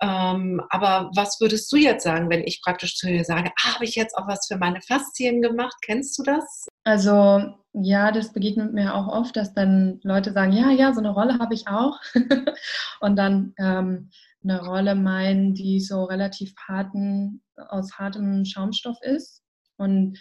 [0.00, 3.84] ähm, aber was würdest du jetzt sagen, wenn ich praktisch zu dir sage, ah, habe
[3.84, 5.76] ich jetzt auch was für meine Faszien gemacht?
[5.84, 6.68] Kennst du das?
[6.84, 11.10] Also ja, das begegnet mir auch oft, dass dann Leute sagen, ja, ja, so eine
[11.10, 11.98] Rolle habe ich auch.
[13.00, 14.10] und dann ähm,
[14.42, 19.42] eine Rolle meinen, die so relativ harten, aus hartem Schaumstoff ist.
[19.76, 20.18] Und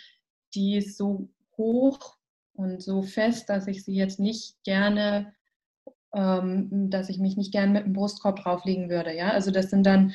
[0.53, 2.17] die ist so hoch
[2.53, 5.33] und so fest, dass ich sie jetzt nicht gerne
[6.13, 9.15] ähm, dass ich mich nicht gern mit dem Brustkorb drauflegen würde.
[9.15, 10.13] Ja, also das sind dann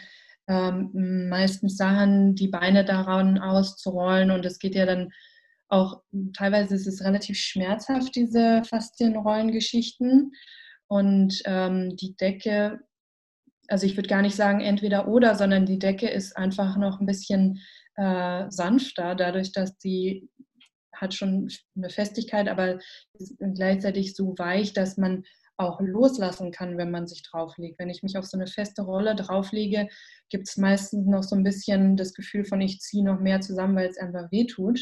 [0.49, 5.13] ähm, meistens Sachen, die Beine daran auszurollen und es geht ja dann
[5.75, 6.03] auch,
[6.37, 10.33] teilweise ist es relativ schmerzhaft, diese Faszienrollengeschichten
[10.87, 12.81] und ähm, die Decke,
[13.69, 17.07] also ich würde gar nicht sagen entweder oder, sondern die Decke ist einfach noch ein
[17.07, 17.61] bisschen
[17.97, 20.29] äh, sanfter, dadurch, dass die
[20.95, 22.79] hat schon eine Festigkeit, aber
[23.15, 25.25] ist gleichzeitig so weich, dass man
[25.57, 27.79] auch loslassen kann, wenn man sich drauflegt.
[27.79, 29.89] Wenn ich mich auf so eine feste Rolle drauflege,
[30.29, 33.77] gibt es meistens noch so ein bisschen das Gefühl von, ich ziehe noch mehr zusammen,
[33.77, 34.81] weil es einfach wehtut.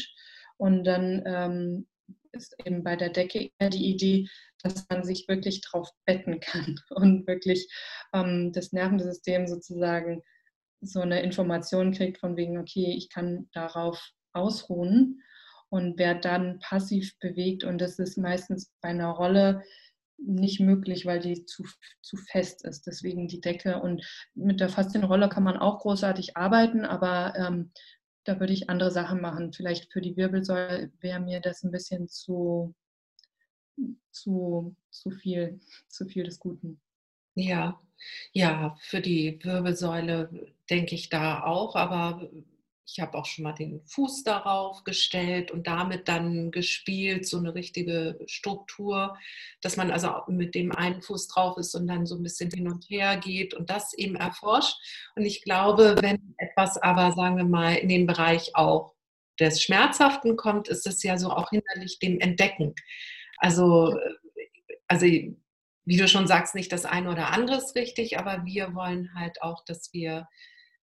[0.63, 1.87] Und dann ähm,
[2.31, 4.29] ist eben bei der Decke eher die Idee,
[4.61, 7.67] dass man sich wirklich drauf betten kann und wirklich
[8.13, 10.23] ähm, das Nervensystem sozusagen
[10.79, 14.01] so eine Information kriegt von wegen, okay, ich kann darauf
[14.31, 15.21] ausruhen
[15.67, 17.65] und werde dann passiv bewegt.
[17.65, 19.63] Und das ist meistens bei einer Rolle
[20.17, 21.65] nicht möglich, weil die zu,
[22.01, 22.87] zu fest ist.
[22.87, 23.81] Deswegen die Decke.
[23.81, 24.01] Und
[24.33, 27.73] mit der Faszienrolle kann man auch großartig arbeiten, aber ähm,
[28.23, 29.53] da würde ich andere Sachen machen.
[29.53, 32.73] Vielleicht für die Wirbelsäule wäre mir das ein bisschen zu,
[34.11, 36.79] zu, zu viel, zu viel des Guten.
[37.35, 37.81] Ja,
[38.31, 42.29] ja, für die Wirbelsäule denke ich da auch, aber
[42.85, 47.55] ich habe auch schon mal den Fuß darauf gestellt und damit dann gespielt, so eine
[47.55, 49.17] richtige Struktur,
[49.61, 52.67] dass man also mit dem einen Fuß drauf ist und dann so ein bisschen hin
[52.67, 54.75] und her geht und das eben erforscht.
[55.15, 58.93] Und ich glaube, wenn etwas aber, sagen wir mal, in den Bereich auch
[59.39, 62.75] des Schmerzhaften kommt, ist es ja so auch hinderlich dem Entdecken.
[63.37, 63.97] Also,
[64.87, 69.09] also wie du schon sagst, nicht das eine oder andere ist richtig, aber wir wollen
[69.15, 70.27] halt auch, dass wir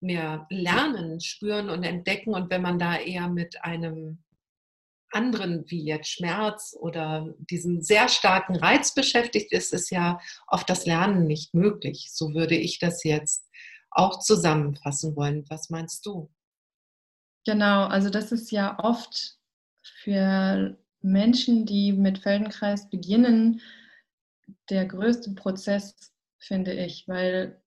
[0.00, 2.34] mehr lernen, spüren und entdecken.
[2.34, 4.22] Und wenn man da eher mit einem
[5.10, 10.86] anderen, wie jetzt Schmerz oder diesem sehr starken Reiz beschäftigt ist, ist ja oft das
[10.86, 12.08] Lernen nicht möglich.
[12.12, 13.48] So würde ich das jetzt
[13.90, 15.44] auch zusammenfassen wollen.
[15.48, 16.30] Was meinst du?
[17.46, 19.38] Genau, also das ist ja oft
[20.02, 23.62] für Menschen, die mit Feldenkreis beginnen,
[24.68, 27.62] der größte Prozess, finde ich, weil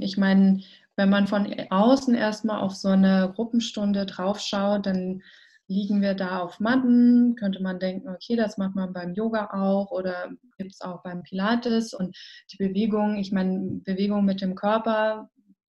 [0.00, 0.60] ich meine,
[0.96, 5.22] wenn man von außen erstmal auf so eine Gruppenstunde draufschaut, dann
[5.68, 9.90] liegen wir da auf Matten, könnte man denken, okay, das macht man beim Yoga auch
[9.90, 11.92] oder gibt es auch beim Pilates.
[11.92, 12.16] Und
[12.50, 15.30] die Bewegung, ich meine, Bewegung mit dem Körper,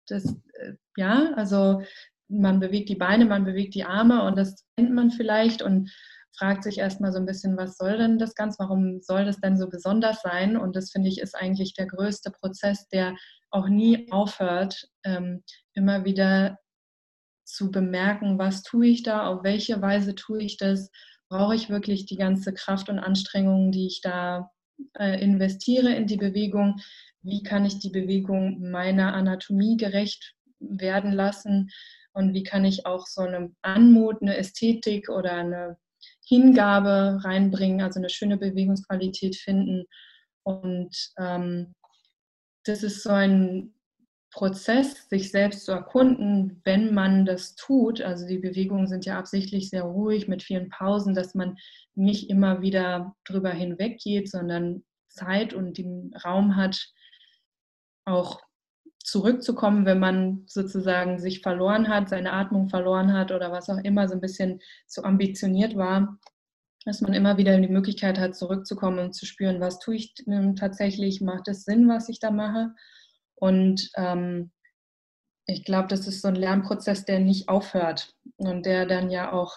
[0.06, 1.82] das, äh, ja, also
[2.28, 5.62] man bewegt die Beine, man bewegt die Arme und das kennt man vielleicht.
[5.62, 5.90] Und
[6.38, 9.56] fragt sich erstmal so ein bisschen, was soll denn das Ganze, warum soll das denn
[9.56, 10.56] so besonders sein?
[10.56, 13.16] Und das finde ich ist eigentlich der größte Prozess, der
[13.50, 15.42] auch nie aufhört, ähm,
[15.74, 16.58] immer wieder
[17.44, 20.90] zu bemerken, was tue ich da, auf welche Weise tue ich das,
[21.28, 24.50] brauche ich wirklich die ganze Kraft und Anstrengung, die ich da
[24.98, 26.80] äh, investiere in die Bewegung,
[27.22, 31.70] wie kann ich die Bewegung meiner Anatomie gerecht werden lassen?
[32.12, 35.78] Und wie kann ich auch so eine Anmut, eine Ästhetik oder eine
[36.28, 39.86] Hingabe reinbringen, also eine schöne Bewegungsqualität finden.
[40.42, 41.74] Und ähm,
[42.64, 43.74] das ist so ein
[44.30, 48.02] Prozess, sich selbst zu erkunden, wenn man das tut.
[48.02, 51.56] Also die Bewegungen sind ja absichtlich sehr ruhig mit vielen Pausen, dass man
[51.94, 56.92] nicht immer wieder drüber hinweggeht, sondern Zeit und den Raum hat,
[58.04, 58.40] auch
[59.10, 64.08] zurückzukommen, wenn man sozusagen sich verloren hat, seine Atmung verloren hat oder was auch immer,
[64.08, 66.18] so ein bisschen zu ambitioniert war,
[66.84, 70.14] dass man immer wieder die Möglichkeit hat, zurückzukommen und zu spüren, was tue ich
[70.56, 72.74] tatsächlich, macht es Sinn, was ich da mache.
[73.34, 74.50] Und ähm,
[75.46, 79.54] ich glaube, das ist so ein Lernprozess, der nicht aufhört und der dann ja auch,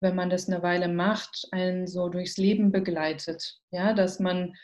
[0.00, 3.58] wenn man das eine Weile macht, einen so durchs Leben begleitet.
[3.70, 4.54] Ja, dass man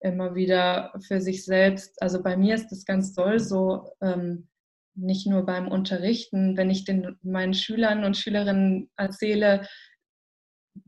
[0.00, 4.48] immer wieder für sich selbst, also bei mir ist das ganz toll so, ähm,
[4.94, 9.66] nicht nur beim Unterrichten, wenn ich den meinen Schülern und Schülerinnen erzähle,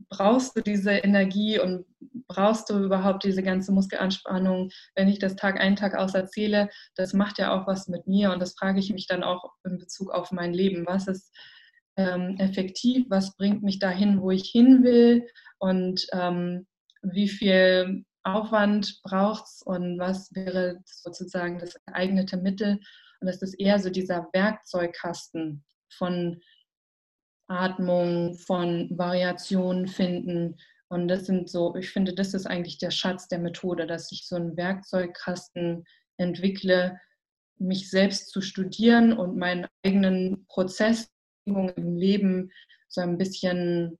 [0.09, 1.85] brauchst du diese Energie und
[2.27, 7.13] brauchst du überhaupt diese ganze Muskelanspannung, wenn ich das Tag ein, Tag aus erzähle, das
[7.13, 10.11] macht ja auch was mit mir und das frage ich mich dann auch in Bezug
[10.11, 10.85] auf mein Leben.
[10.85, 11.33] Was ist
[11.97, 13.05] ähm, effektiv?
[13.09, 15.27] Was bringt mich dahin, wo ich hin will?
[15.59, 16.67] Und ähm,
[17.01, 22.79] wie viel Aufwand braucht es und was wäre sozusagen das geeignete Mittel?
[23.19, 26.41] Und das ist eher so dieser Werkzeugkasten von
[27.47, 30.57] Atmung, von Variationen finden.
[30.89, 34.27] Und das sind so, ich finde, das ist eigentlich der Schatz der Methode, dass ich
[34.27, 35.85] so einen Werkzeugkasten
[36.17, 36.99] entwickle,
[37.57, 41.09] mich selbst zu studieren und meinen eigenen Prozess
[41.45, 42.51] im Leben
[42.87, 43.99] so ein bisschen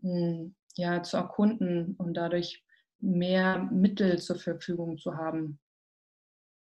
[0.00, 2.64] hm, ja, zu erkunden und dadurch
[3.02, 5.58] mehr Mittel zur Verfügung zu haben.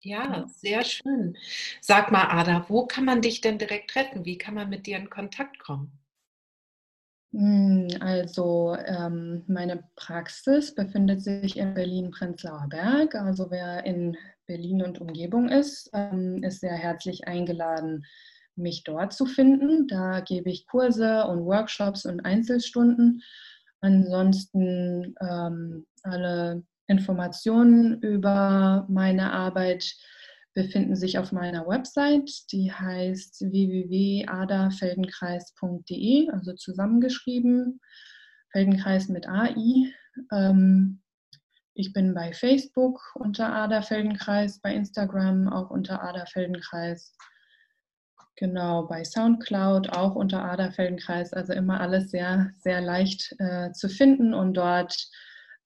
[0.01, 1.36] Ja, sehr schön.
[1.80, 4.24] Sag mal, Ada, wo kann man dich denn direkt treffen?
[4.24, 5.93] Wie kann man mit dir in Kontakt kommen?
[7.32, 13.14] Hm, also ähm, meine Praxis befindet sich in Berlin-Prenzlauer Berg.
[13.16, 14.16] Also wer in
[14.47, 18.07] Berlin und Umgebung ist, ähm, ist sehr herzlich eingeladen,
[18.57, 19.89] mich dort zu finden.
[19.89, 23.22] Da gebe ich Kurse und Workshops und Einzelstunden.
[23.80, 29.94] Ansonsten ähm, alle Informationen über meine Arbeit
[30.54, 37.80] befinden sich auf meiner Website, die heißt www.adafeldenkreis.de, also zusammengeschrieben,
[38.50, 39.92] Feldenkreis mit AI.
[40.32, 41.00] Ähm,
[41.74, 47.14] ich bin bei Facebook unter Ada Feldenkreis, bei Instagram auch unter Ada Feldenkreis.
[48.34, 51.32] Genau, bei Soundcloud auch unter Ada Feldenkreis.
[51.32, 55.09] Also immer alles sehr, sehr leicht äh, zu finden und dort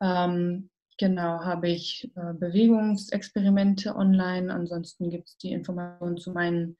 [0.03, 4.55] ähm, Genau, habe ich äh, Bewegungsexperimente online.
[4.55, 6.77] Ansonsten gibt es die Informationen zu meinen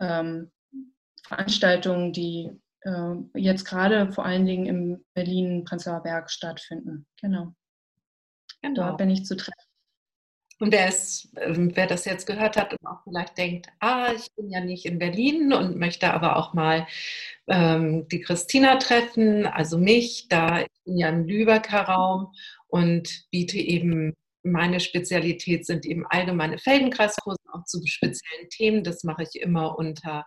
[0.00, 0.52] ähm,
[1.24, 2.52] Veranstaltungen, die
[2.82, 7.06] äh, jetzt gerade vor allen Dingen im Berlin-Prenzlauer Berg stattfinden.
[7.20, 7.54] Genau.
[8.62, 8.86] genau.
[8.86, 9.64] Dort bin ich zu treffen.
[10.60, 14.32] Und wer, ist, ähm, wer das jetzt gehört hat und auch vielleicht denkt, ah, ich
[14.34, 16.86] bin ja nicht in Berlin und möchte aber auch mal
[17.46, 22.32] ähm, die Christina treffen, also mich, da ich bin ja im Lübecker Raum
[22.66, 28.82] und biete eben, meine Spezialität sind eben allgemeine Feldenkreiskurse auch zu speziellen Themen.
[28.82, 30.24] Das mache ich immer unter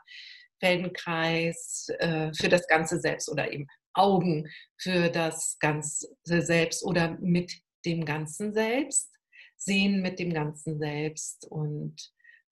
[0.60, 4.48] Feldenkreis äh, für das ganze Selbst oder eben Augen
[4.78, 7.52] für das ganze Selbst oder mit
[7.86, 9.10] dem ganzen Selbst,
[9.58, 11.96] Sehen mit dem ganzen Selbst und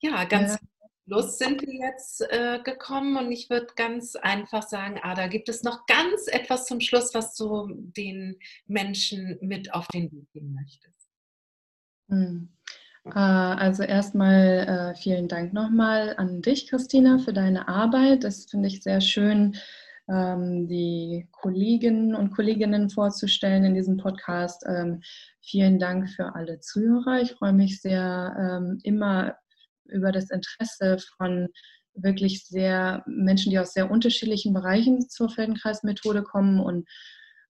[0.00, 0.58] Ja, ganz ja.
[1.04, 5.62] Schluss sind wir jetzt äh, gekommen und ich würde ganz einfach sagen, Ada, gibt es
[5.62, 11.08] noch ganz etwas zum Schluss, was du den Menschen mit auf den Weg geben möchtest?
[12.08, 12.52] Hm.
[13.04, 18.24] Äh, also erstmal äh, vielen Dank nochmal an dich, Christina, für deine Arbeit.
[18.24, 19.56] Das finde ich sehr schön,
[20.08, 24.64] ähm, die Kolleginnen und Kolleginnen vorzustellen in diesem Podcast.
[24.66, 25.02] Ähm,
[25.40, 27.20] vielen Dank für alle Zuhörer.
[27.20, 29.36] Ich freue mich sehr ähm, immer
[29.86, 31.48] über das Interesse von
[31.94, 36.88] wirklich sehr Menschen, die aus sehr unterschiedlichen Bereichen zur Feldenkreismethode kommen und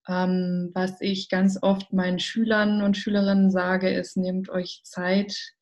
[0.07, 5.53] ähm, was ich ganz oft meinen Schülern und Schülerinnen sage, ist, nehmt euch Zeit,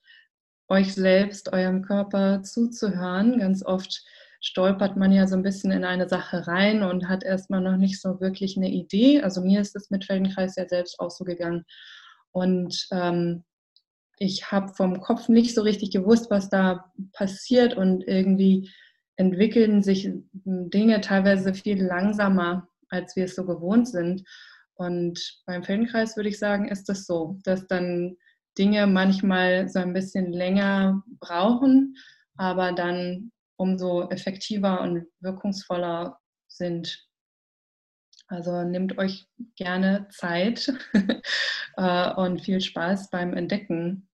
[0.68, 3.40] euch selbst, eurem Körper zuzuhören.
[3.40, 4.04] Ganz oft
[4.40, 8.02] stolpert man ja so ein bisschen in eine Sache rein und hat erstmal noch nicht
[8.02, 9.22] so wirklich eine Idee.
[9.22, 11.64] Also mir ist es mit Feldenkreis ja selbst auch so gegangen.
[12.32, 13.44] Und ähm,
[14.18, 18.72] ich habe vom Kopf nicht so richtig gewusst, was da passiert und irgendwie
[19.18, 24.24] entwickeln sich Dinge teilweise viel langsamer als wir es so gewohnt sind.
[24.76, 28.18] Und beim Feldenkreis würde ich sagen, ist das so, dass dann
[28.58, 31.96] Dinge manchmal so ein bisschen länger brauchen,
[32.38, 37.08] aber dann umso effektiver und wirkungsvoller sind.
[38.28, 40.74] Also nehmt euch gerne Zeit
[41.78, 44.10] äh, und viel Spaß beim Entdecken.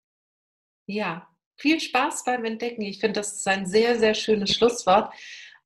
[0.86, 2.82] Ja, viel Spaß beim Entdecken.
[2.82, 5.12] Ich finde, das ist ein sehr, sehr schönes Schlusswort.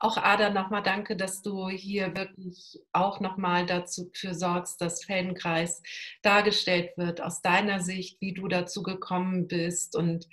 [0.02, 5.82] Auch Ada, nochmal danke, dass du hier wirklich auch nochmal dafür sorgst, dass Feldenkreis
[6.22, 10.26] dargestellt wird aus deiner Sicht, wie du dazu gekommen bist und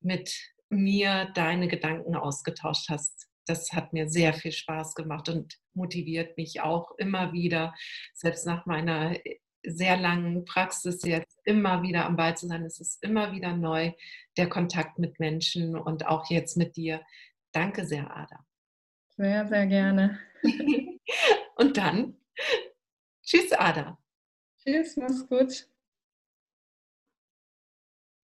[0.00, 0.34] mit
[0.70, 3.28] mir deine Gedanken ausgetauscht hast.
[3.44, 7.74] Das hat mir sehr viel Spaß gemacht und motiviert mich auch immer wieder,
[8.14, 9.18] selbst nach meiner
[9.62, 12.64] sehr langen Praxis jetzt immer wieder am Ball zu sein.
[12.64, 13.92] Es ist immer wieder neu,
[14.38, 17.02] der Kontakt mit Menschen und auch jetzt mit dir.
[17.52, 18.46] Danke sehr, Ada.
[19.20, 20.18] Sehr, sehr gerne.
[21.56, 22.16] Und dann
[23.22, 23.98] Tschüss, Ada.
[24.56, 25.69] Tschüss, mach's gut.